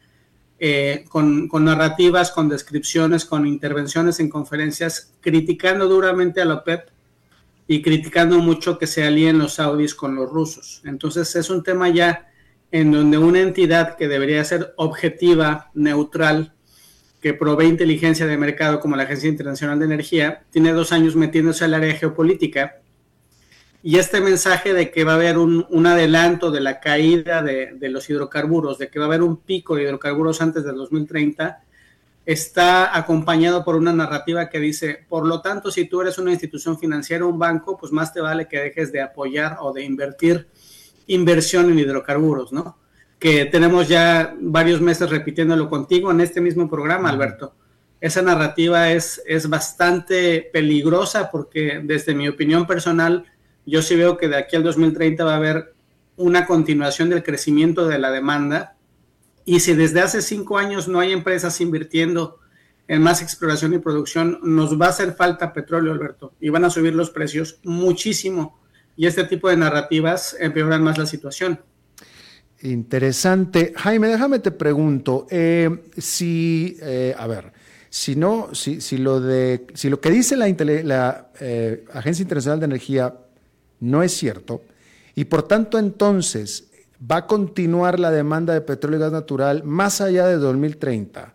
[0.60, 6.88] eh, con, narrativas, con descripciones, con intervenciones en conferencias, criticando duramente a la OPEP
[7.68, 10.82] y criticando mucho que se alíen los saudis con los rusos.
[10.84, 12.28] Entonces es un tema ya
[12.72, 16.54] en donde una entidad que debería ser objetiva, neutral,
[17.20, 21.64] que provee inteligencia de mercado como la Agencia Internacional de Energía, tiene dos años metiéndose
[21.64, 22.76] al área geopolítica.
[23.88, 28.10] Y este mensaje de que va a haber un, adelanto de la caída de, los
[28.10, 31.62] hidrocarburos, de que va a haber un pico de hidrocarburos antes del 2030,
[32.26, 36.78] está acompañado por una narrativa que dice, por lo tanto, si tú eres una institución
[36.78, 40.48] financiera un banco, pues más te vale que dejes de apoyar o de invertir
[41.06, 42.76] inversión en hidrocarburos, ¿no?
[43.18, 47.54] que tenemos ya varios meses repitiéndolo contigo en este mismo programa, Alberto.
[48.02, 53.24] Esa narrativa es, es bastante peligrosa porque desde mi opinión personal,
[53.70, 55.74] yo sí veo que de aquí al 2030 va a haber
[56.16, 58.76] una continuación del crecimiento de la demanda.
[59.44, 62.40] Y si desde hace cinco años no hay empresas invirtiendo
[62.86, 66.70] en más exploración y producción, nos va a hacer falta petróleo, Alberto, y van a
[66.70, 68.58] subir los precios muchísimo.
[68.96, 71.60] Y este tipo de narrativas empeoran más la situación.
[72.62, 73.72] Interesante.
[73.76, 77.52] Jaime, déjame te pregunto, eh, si, eh, a ver,
[77.90, 82.66] si no, si, si, lo de, si lo que dice la, eh, Agencia Internacional de
[82.66, 83.14] Energía
[83.80, 84.62] no es cierto,
[85.14, 86.68] y por tanto entonces
[87.00, 91.34] va a continuar la demanda de petróleo y gas natural más allá de 2030,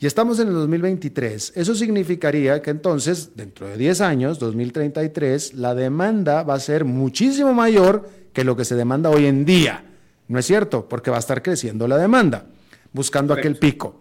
[0.00, 5.74] y estamos en el 2023, eso significaría que entonces, dentro de 10 años, 2033, la
[5.74, 9.84] demanda va a ser muchísimo mayor que lo que se demanda hoy en día.
[10.28, 12.46] No es cierto, porque va a estar creciendo la demanda,
[12.92, 14.00] buscando aquel pico.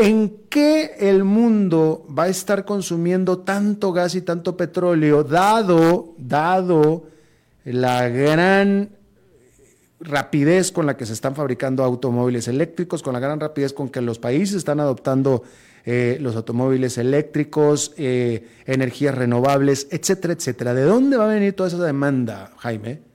[0.00, 7.08] ¿En qué el mundo va a estar consumiendo tanto gas y tanto petróleo, dado, dado
[7.64, 8.90] la gran
[9.98, 14.00] rapidez con la que se están fabricando automóviles eléctricos, con la gran rapidez con que
[14.00, 15.42] los países están adoptando
[15.84, 20.74] eh, los automóviles eléctricos, eh, energías renovables, etcétera, etcétera.
[20.74, 23.07] ¿De dónde va a venir toda esa demanda, Jaime?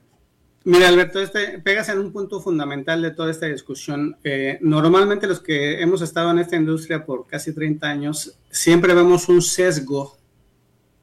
[0.66, 4.16] Mira, Alberto, este, pegas en un punto fundamental de toda esta discusión.
[4.24, 9.28] Eh, normalmente los que hemos estado en esta industria por casi 30 años, siempre vemos
[9.28, 10.16] un sesgo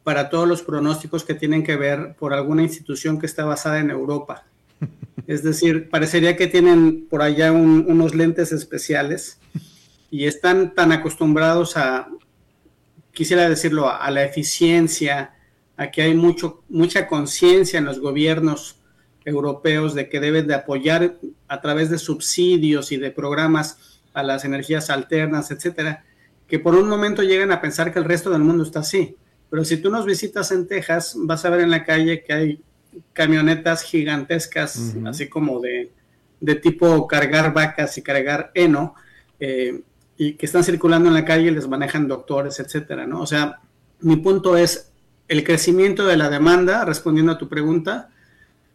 [0.03, 3.91] para todos los pronósticos que tienen que ver por alguna institución que está basada en
[3.91, 4.45] Europa.
[5.27, 9.39] Es decir, parecería que tienen por allá unos lentes especiales
[10.09, 12.09] y están tan acostumbrados a,
[13.13, 15.35] quisiera decirlo, a, a la eficiencia,
[15.77, 18.80] a que hay mucho, mucha conciencia en los gobiernos
[19.25, 21.15] europeos de que deben de apoyar
[21.47, 26.03] a través de subsidios y de programas a las energías alternas, etcétera,
[26.47, 29.15] que por un momento llegan a pensar que el resto del mundo está así.
[29.49, 32.61] Pero si tú nos visitas en Texas, vas a ver en la calle que hay
[33.13, 35.91] camionetas gigantescas, así como de,
[36.39, 38.95] de, tipo cargar vacas y cargar heno,
[39.39, 39.81] eh,
[40.17, 43.21] y que están circulando en la calle y les manejan doctores, etcétera, ¿no?
[43.21, 43.59] O sea,
[44.01, 44.91] mi punto es
[45.27, 48.09] el crecimiento de la demanda, respondiendo a tu pregunta,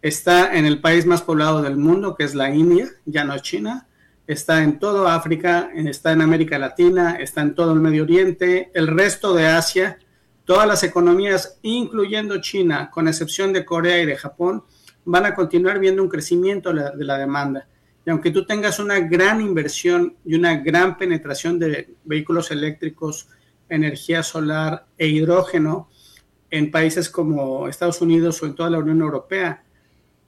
[0.02, 3.86] está en el país más poblado del mundo, que es la India, ya no China,
[4.26, 8.86] está en todo África, está en América Latina, está en todo el Medio Oriente, el
[8.86, 9.98] resto de Asia,
[10.44, 14.64] todas las economías, incluyendo China, con excepción de Corea y de Japón,
[15.04, 17.68] van a continuar viendo un crecimiento de la demanda.
[18.04, 23.28] Y aunque tú tengas una gran inversión y una gran penetración de vehículos eléctricos,
[23.68, 25.88] energía solar e hidrógeno
[26.50, 29.64] en países como Estados Unidos o en toda la Unión Europea,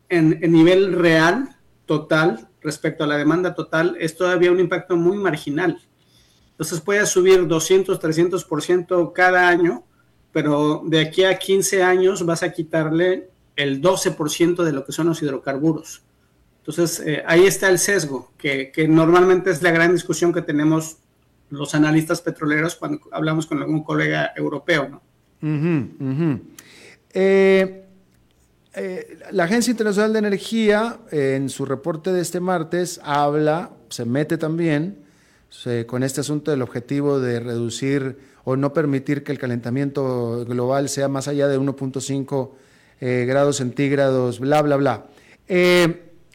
[0.09, 1.57] en, nivel real,
[1.87, 5.79] total, respecto a la demanda total, es todavía un impacto muy marginal.
[6.51, 9.85] Entonces puede subir 200, 300% cada año,
[10.33, 15.09] pero de aquí a 15 años vas a quitarle el 12% de lo que son
[15.09, 16.03] los hidrocarburos.
[16.59, 20.99] Entonces, eh, ahí está el sesgo, que, normalmente es la gran discusión que tenemos
[21.49, 25.03] los analistas petroleros cuando hablamos con algún colega europeo, ¿no?
[27.15, 27.88] Eh,
[28.79, 34.39] eh, la Agencia Internacional de Energía, en su reporte de este martes, habla, se mete
[34.39, 35.07] también
[35.87, 41.09] con este asunto del objetivo de reducir o no permitir que el calentamiento global sea
[41.09, 42.51] más allá de 1.5
[43.01, 45.07] grados centígrados, bla, bla, bla.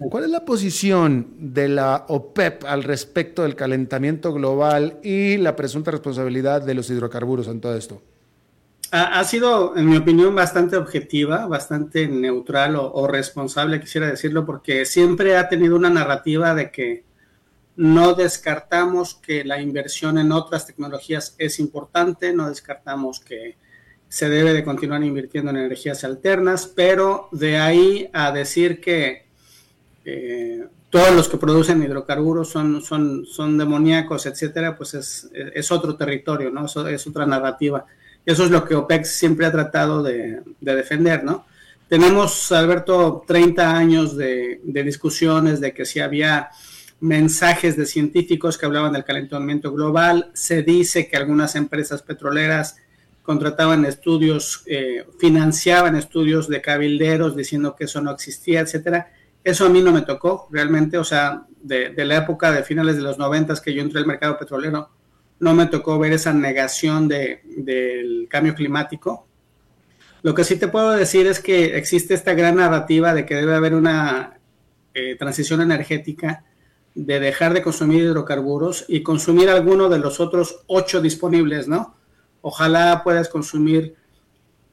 [0.09, 5.91] ¿Cuál es la posición de la OPEP al respecto del calentamiento global y la presunta
[5.91, 8.01] responsabilidad de los hidrocarburos en todo esto?
[8.95, 15.35] Ha, sido, en mi opinión, bastante objetiva, bastante neutral o, responsable, quisiera decirlo, porque siempre
[15.35, 17.03] ha tenido una narrativa de que
[17.75, 23.57] no descartamos que la inversión en otras tecnologías es importante, no descartamos que
[24.09, 29.25] se debe de continuar invirtiendo en energías alternas, pero de ahí a decir que
[30.05, 36.51] eh, todos los que producen hidrocarburos son, son, demoníacos, etcétera, pues es, es otro territorio,
[36.51, 36.67] ¿no?
[36.67, 37.87] Es otra narrativa.
[38.25, 41.45] Eso es lo que OPEC siempre ha tratado de, defender, ¿no?
[41.87, 46.49] Tenemos, Alberto, 30 años de, de, discusiones de que si había
[47.01, 52.77] mensajes de científicos que hablaban del calentamiento global, se dice que algunas empresas petroleras
[53.21, 59.11] contrataban estudios, eh, financiaban estudios de cabilderos diciendo que eso no existía, etcétera
[59.43, 63.01] eso a mí no me tocó realmente, o sea, de, la época de finales de
[63.01, 64.89] los noventas que yo entré al mercado petrolero,
[65.43, 69.27] no me tocó ver esa negación del cambio climático.
[70.21, 73.55] Lo que sí te puedo decir es que existe esta gran narrativa de que debe
[73.55, 74.39] haber una
[74.93, 76.45] eh, transición energética,
[76.95, 81.97] de dejar de consumir hidrocarburos y consumir alguno de los otros ocho disponibles, ¿no?
[82.41, 83.95] Ojalá puedas consumir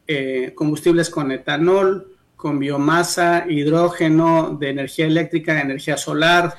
[0.07, 6.55] eh, combustibles con etanol, con biomasa, hidrógeno, de energía eléctrica, de energía solar,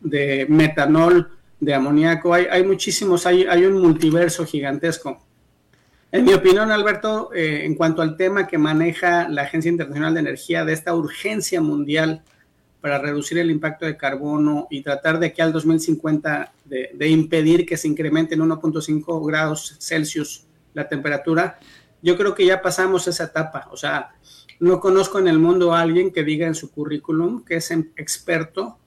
[0.00, 2.34] de, metanol, de amoníaco.
[2.34, 5.22] Hay, hay muchísimos, hay, hay, un multiverso gigantesco.
[6.10, 10.20] En mi opinión, Alberto, eh, en cuanto al tema que maneja la Agencia Internacional de
[10.20, 12.22] Energía de esta urgencia mundial
[12.80, 17.66] para reducir el impacto de carbono y tratar de que al 2050 de, de impedir
[17.66, 21.58] que se incremente en 1.5 grados Celsius la temperatura,
[22.00, 23.68] yo creo que ya pasamos esa etapa.
[23.72, 24.12] O sea,
[24.60, 28.77] no conozco en el mundo a alguien que diga en su currículum que es experto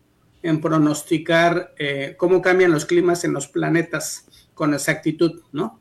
[0.43, 5.79] en pronosticar eh, cómo cambian los climas en los planetas con exactitud, ¿no?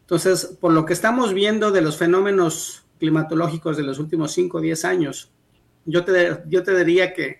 [0.00, 4.60] Entonces, por lo que estamos viendo de los fenómenos climatológicos de los últimos 5 o
[4.60, 5.30] 10 años,
[5.84, 7.38] yo te, yo te diría que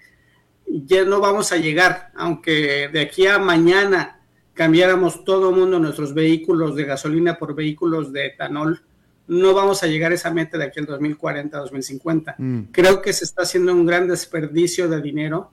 [0.66, 4.20] ya no vamos a llegar, aunque de aquí a mañana
[4.54, 8.82] cambiáramos todo el mundo nuestros vehículos de gasolina por vehículos de etanol,
[9.28, 12.34] no vamos a llegar a esa meta de aquí al 2040, 2050.
[12.38, 12.60] Mm.
[12.72, 15.52] Creo que se está haciendo un gran desperdicio de dinero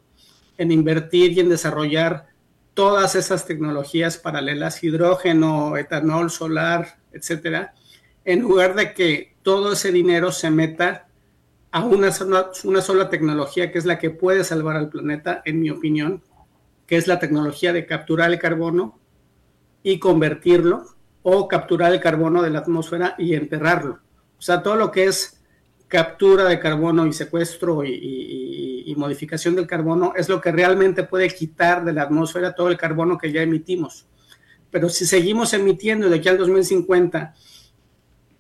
[0.60, 2.28] en invertir y en desarrollar
[2.74, 7.74] todas esas tecnologías paralelas, hidrógeno, etanol, solar, etcétera,
[8.26, 11.08] en lugar de que todo ese dinero se meta
[11.72, 15.62] a una sola, una sola tecnología que es la que puede salvar al planeta, en
[15.62, 16.22] mi opinión,
[16.86, 19.00] que es la tecnología de capturar el carbono
[19.82, 20.84] y convertirlo
[21.24, 24.00] o capturar el carbono de la atmósfera y enterrarlo.
[24.38, 25.39] O sea, todo lo que es
[25.90, 31.86] captura de carbono y secuestro y, modificación del carbono es lo que realmente puede quitar
[31.86, 34.08] de la atmósfera todo el carbono que ya emitimos.
[34.72, 37.34] Pero si seguimos emitiendo de aquí al 2050,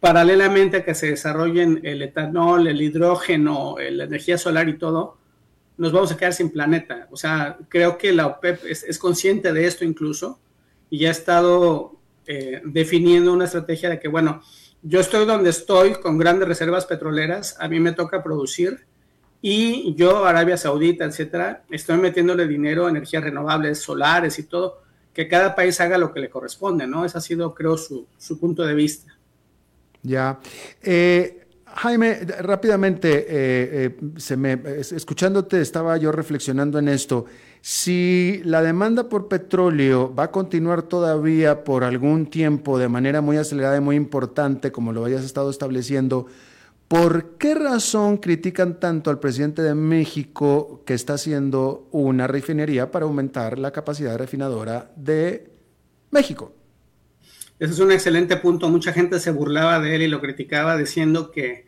[0.02, 5.18] paralelamente a que se desarrollen el etanol, el hidrógeno, la energía solar y todo,
[5.78, 7.08] nos vamos a quedar sin planeta.
[7.10, 10.39] O sea, creo que la OPEP es, consciente de esto incluso
[10.89, 11.95] y ha estado
[12.28, 14.41] eh, definiendo una estrategia de que, bueno,
[14.82, 18.86] yo estoy donde estoy con grandes reservas petroleras, a mí me toca producir
[19.42, 24.82] y yo, Arabia Saudita, etcétera, estoy metiéndole dinero energías renovables, solares y todo,
[25.14, 27.06] que cada país haga lo que le corresponde, ¿no?
[27.06, 29.18] Ese ha sido, creo, su, su punto de vista.
[30.02, 30.40] Ya.
[30.82, 33.98] Eh, Jaime, rápidamente, eh,
[34.38, 37.26] me, escuchándote, estaba yo reflexionando en esto.
[37.62, 43.38] Si la demanda por petróleo va a continuar todavía por algún tiempo de manera muy
[43.38, 46.28] acelerada y muy importante, como lo hayas estado estableciendo,
[46.89, 53.05] ¿Por qué razón critican tanto al presidente de México que está haciendo una refinería para
[53.05, 55.51] aumentar la capacidad refinadora de
[56.10, 56.51] México?
[57.60, 58.70] Ese es un excelente punto.
[58.70, 61.68] Mucha gente se burlaba de él y lo criticaba diciendo que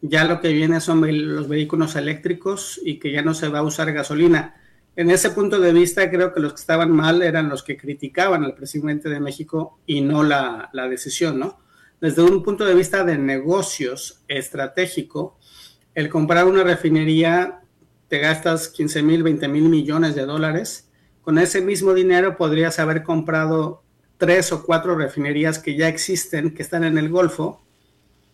[0.00, 1.00] ya lo que viene son
[1.36, 4.56] los vehículos eléctricos y que ya no se va a usar gasolina.
[4.96, 8.44] En ese punto de vista, creo que los que estaban mal eran los que criticaban
[8.44, 11.58] al presidente de México y no la, la decisión, ¿no?
[12.00, 15.38] Desde un punto de vista de negocios estratégico,
[15.94, 17.60] el comprar una refinería
[18.08, 20.90] te gastas 15 mil, 20 mil millones de dólares.
[21.22, 23.82] Con ese mismo dinero podrías haber comprado
[24.16, 27.62] tres o cuatro refinerías que ya existen, que están en el Golfo,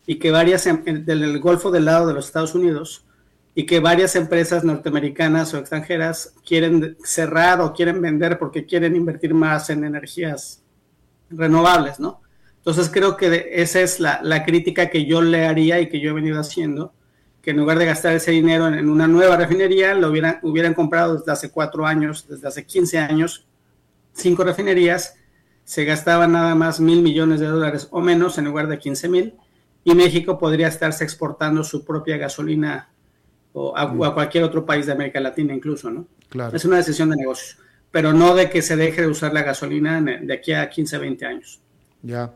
[0.06, 3.06] y que varias, del Golfo del lado de los Estados Unidos,
[3.54, 9.34] y que varias empresas norteamericanas o extranjeras quieren cerrar o quieren vender porque quieren invertir
[9.34, 10.62] más en energías
[11.30, 12.20] renovables, ¿no?
[12.56, 16.10] Entonces creo que esa es la, la crítica que yo le haría y que yo
[16.10, 16.94] he venido haciendo,
[17.42, 21.16] que en lugar de gastar ese dinero en, una nueva refinería, lo hubieran, hubieran comprado
[21.16, 23.46] desde hace cuatro años, desde hace 15 años,
[24.12, 25.16] cinco refinerías,
[25.64, 29.34] se gastaban nada más mil millones de dólares o menos en lugar de 15 mil,
[29.84, 32.91] y México podría estarse exportando su propia gasolina
[33.52, 34.14] o a, mm.
[34.14, 36.06] cualquier otro país de América Latina incluso, ¿no?
[36.28, 36.56] Claro.
[36.56, 37.58] Es una decisión de negocios,
[37.90, 41.26] pero no de que se deje de usar la gasolina de aquí a 15, 20
[41.26, 41.60] años.
[42.02, 42.32] Ya.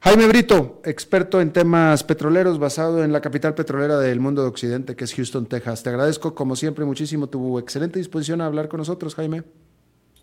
[0.00, 4.96] Jaime Brito, experto en temas petroleros, basado en la capital petrolera del mundo de Occidente,
[4.96, 5.82] que es Houston, Texas.
[5.82, 9.44] Te agradezco, como siempre, muchísimo tu excelente disposición a hablar con nosotros, Jaime.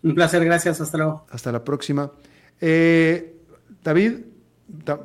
[0.02, 0.80] Un placer, gracias.
[0.80, 1.26] Hasta luego.
[1.30, 2.10] Hasta la próxima.
[2.60, 3.36] Eh,
[3.82, 4.18] David,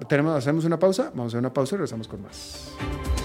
[0.09, 1.11] tenemos, hacemos una pausa.
[1.15, 3.24] Vamos a hacer una pausa y regresamos con más.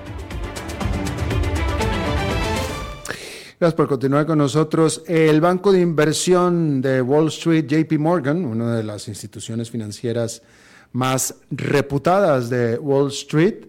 [3.61, 5.03] Gracias por continuar con nosotros.
[5.05, 10.41] El Banco de Inversión de Wall Street, JP Morgan, una de las instituciones financieras
[10.93, 13.65] más reputadas de Wall Street,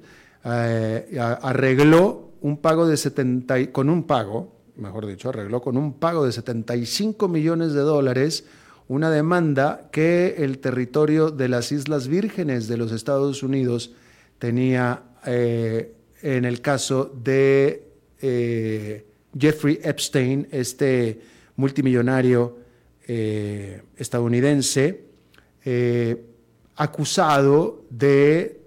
[0.46, 6.24] eh, arregló un pago de 70, con un pago, mejor dicho, arregló con un pago
[6.24, 8.46] de 75 millones de dólares
[8.88, 13.92] una demanda que el territorio de las Islas Vírgenes de los Estados Unidos
[14.38, 21.20] tenía eh, en el caso de eh, Jeffrey Epstein, este
[21.56, 22.58] multimillonario
[23.06, 25.04] eh, estadounidense,
[25.64, 26.24] eh,
[26.76, 28.60] acusado de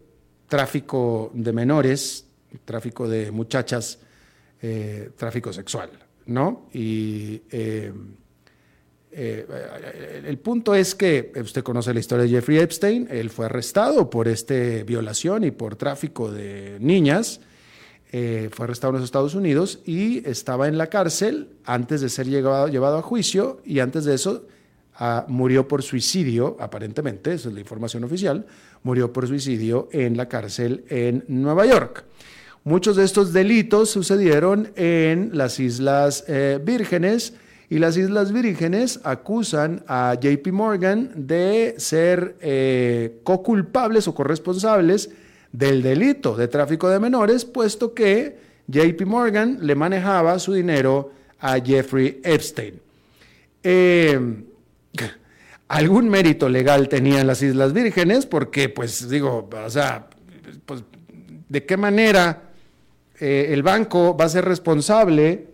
[0.48, 2.26] tráfico de menores,
[2.64, 4.00] tráfico de muchachas,
[4.62, 5.90] eh, tráfico sexual,
[6.28, 6.68] ¿no?
[6.74, 7.98] Y el
[10.44, 14.84] punto es que usted conoce la historia de Jeffrey Epstein, él fue arrestado por esta
[14.86, 17.40] violación y por tráfico de niñas,
[18.18, 22.28] eh, fue arrestado en los Estados Unidos y estaba en la cárcel antes de ser
[22.28, 24.48] llevado, a juicio y antes de eso
[24.96, 28.46] ah, murió por suicidio, aparentemente, esa es la información oficial,
[28.84, 32.06] murió por suicidio en la cárcel en Nueva York.
[32.64, 37.34] Muchos de estos delitos sucedieron en las Islas eh, Vírgenes
[37.70, 45.10] y las Islas Vírgenes acusan a JP Morgan de ser eh, co-culpables o corresponsables
[45.58, 48.38] del delito de tráfico de menores, puesto que
[48.68, 52.82] JP Morgan le manejaba su dinero a Jeffrey Epstein.
[53.64, 54.20] Eh,
[55.68, 60.10] algún mérito legal tenían las Islas Vírgenes, porque pues digo, o sea,
[60.66, 60.84] pues,
[61.48, 62.52] ¿de qué manera
[63.20, 65.48] eh, el banco va a ser responsable?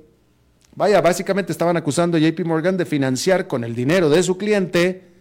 [0.74, 5.12] Vaya, básicamente estaban acusando a JP Morgan de financiar con el dinero de su cliente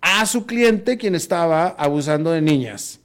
[0.00, 3.00] a su cliente quien estaba abusando de niñas.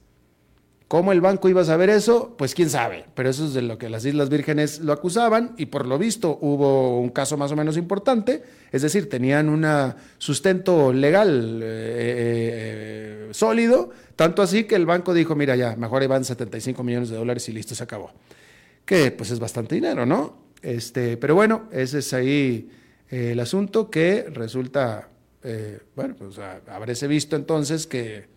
[0.94, 2.36] ¿Cómo el banco iba a saber eso?
[2.38, 5.66] Pues quién sabe, pero eso es de lo que las Islas Vírgenes lo acusaban y
[5.66, 9.66] por lo visto hubo un caso más o menos importante, es decir, tenían un
[10.18, 16.06] sustento legal eh, eh, sólido, tanto así que el banco dijo, mira ya, mejor ahí
[16.06, 18.12] van 75 millones de dólares y listo, se acabó.
[18.84, 20.44] Que pues es bastante dinero, ¿no?
[20.62, 22.70] Este, pero bueno, ese es ahí
[23.10, 25.08] eh, el asunto que resulta,
[25.96, 26.38] bueno, pues
[26.68, 28.32] habrése visto entonces que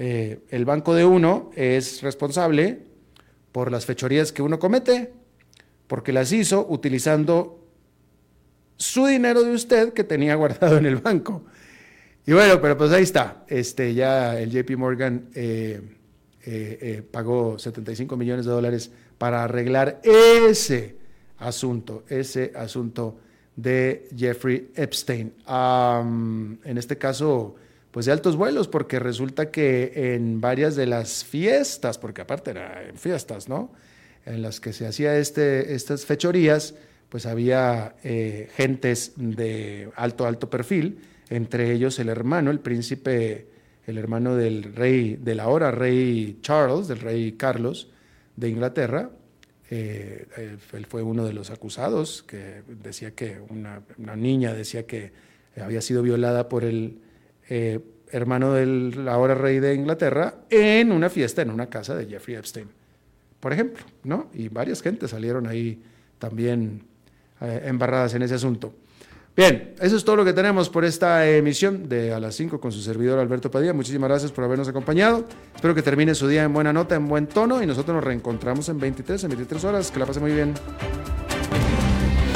[0.00, 2.78] eh, el banco de uno es responsable
[3.50, 5.12] por las fechorías que uno comete,
[5.88, 7.66] porque las hizo utilizando
[8.76, 11.42] su dinero de usted que tenía guardado en el banco.
[12.24, 13.44] Y bueno, pero pues ahí está.
[13.48, 15.80] Este, ya el JP Morgan eh,
[16.46, 20.94] eh, pagó 75 millones de dólares para arreglar ese
[21.38, 23.18] asunto, ese asunto
[23.56, 25.32] de Jeffrey Epstein.
[25.48, 27.56] en este caso,
[27.98, 32.96] pues de altos vuelos, porque resulta que en varias de las fiestas, porque aparte eran
[32.96, 33.72] fiestas, ¿no?
[34.24, 36.76] En las que se hacía este, estas fechorías,
[37.08, 43.48] pues había eh, gentes de alto, alto perfil, entre ellos el hermano, el príncipe,
[43.84, 47.88] el hermano del rey, del ahora rey Charles, del rey Carlos
[48.36, 49.10] de Inglaterra.
[49.70, 55.10] Eh, él fue uno de los acusados, que decía que una, una niña decía que
[55.60, 57.00] había sido violada por el
[57.48, 57.80] eh,
[58.10, 62.68] hermano del ahora rey de Inglaterra, en una fiesta en una casa de Jeffrey Epstein,
[63.40, 64.30] por ejemplo, ¿no?
[64.34, 65.82] Y varias gentes salieron ahí
[66.18, 66.82] también
[67.40, 68.74] eh, embarradas en ese asunto.
[69.36, 72.72] Bien, eso es todo lo que tenemos por esta emisión de A las 5 con
[72.72, 73.72] su servidor Alberto Padilla.
[73.72, 75.24] Muchísimas gracias por habernos acompañado.
[75.54, 78.68] Espero que termine su día en buena nota, en buen tono y nosotros nos reencontramos
[78.68, 79.90] en 23, en 23 horas.
[79.92, 80.54] Que la pase muy bien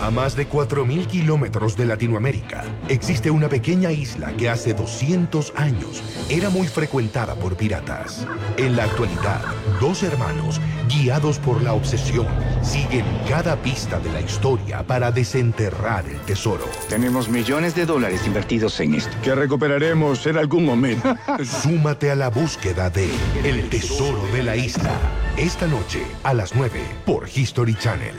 [0.00, 6.02] A más de 4.000 kilómetros de Latinoamérica, existe una pequeña isla que hace 200 años
[6.30, 8.26] era muy frecuentada por piratas.
[8.56, 9.42] En la actualidad,
[9.78, 12.26] dos hermanos, guiados por la obsesión,
[12.62, 16.64] siguen cada pista de la historia para desenterrar el tesoro.
[16.88, 19.14] Tenemos millones de dólares invertidos en esto.
[19.22, 21.14] Que recuperaremos en algún momento.
[21.44, 23.10] Súmate a la búsqueda de
[23.44, 24.94] El Tesoro de la Isla.
[25.36, 28.14] Esta noche a las 9 por History Channel.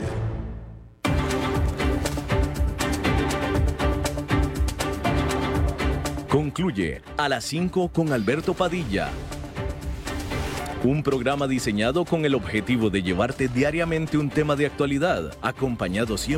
[6.32, 9.10] Concluye a las 5 con Alberto Padilla.
[10.82, 16.22] Un programa diseñado con el objetivo de llevarte diariamente un tema de actualidad, acompañado siempre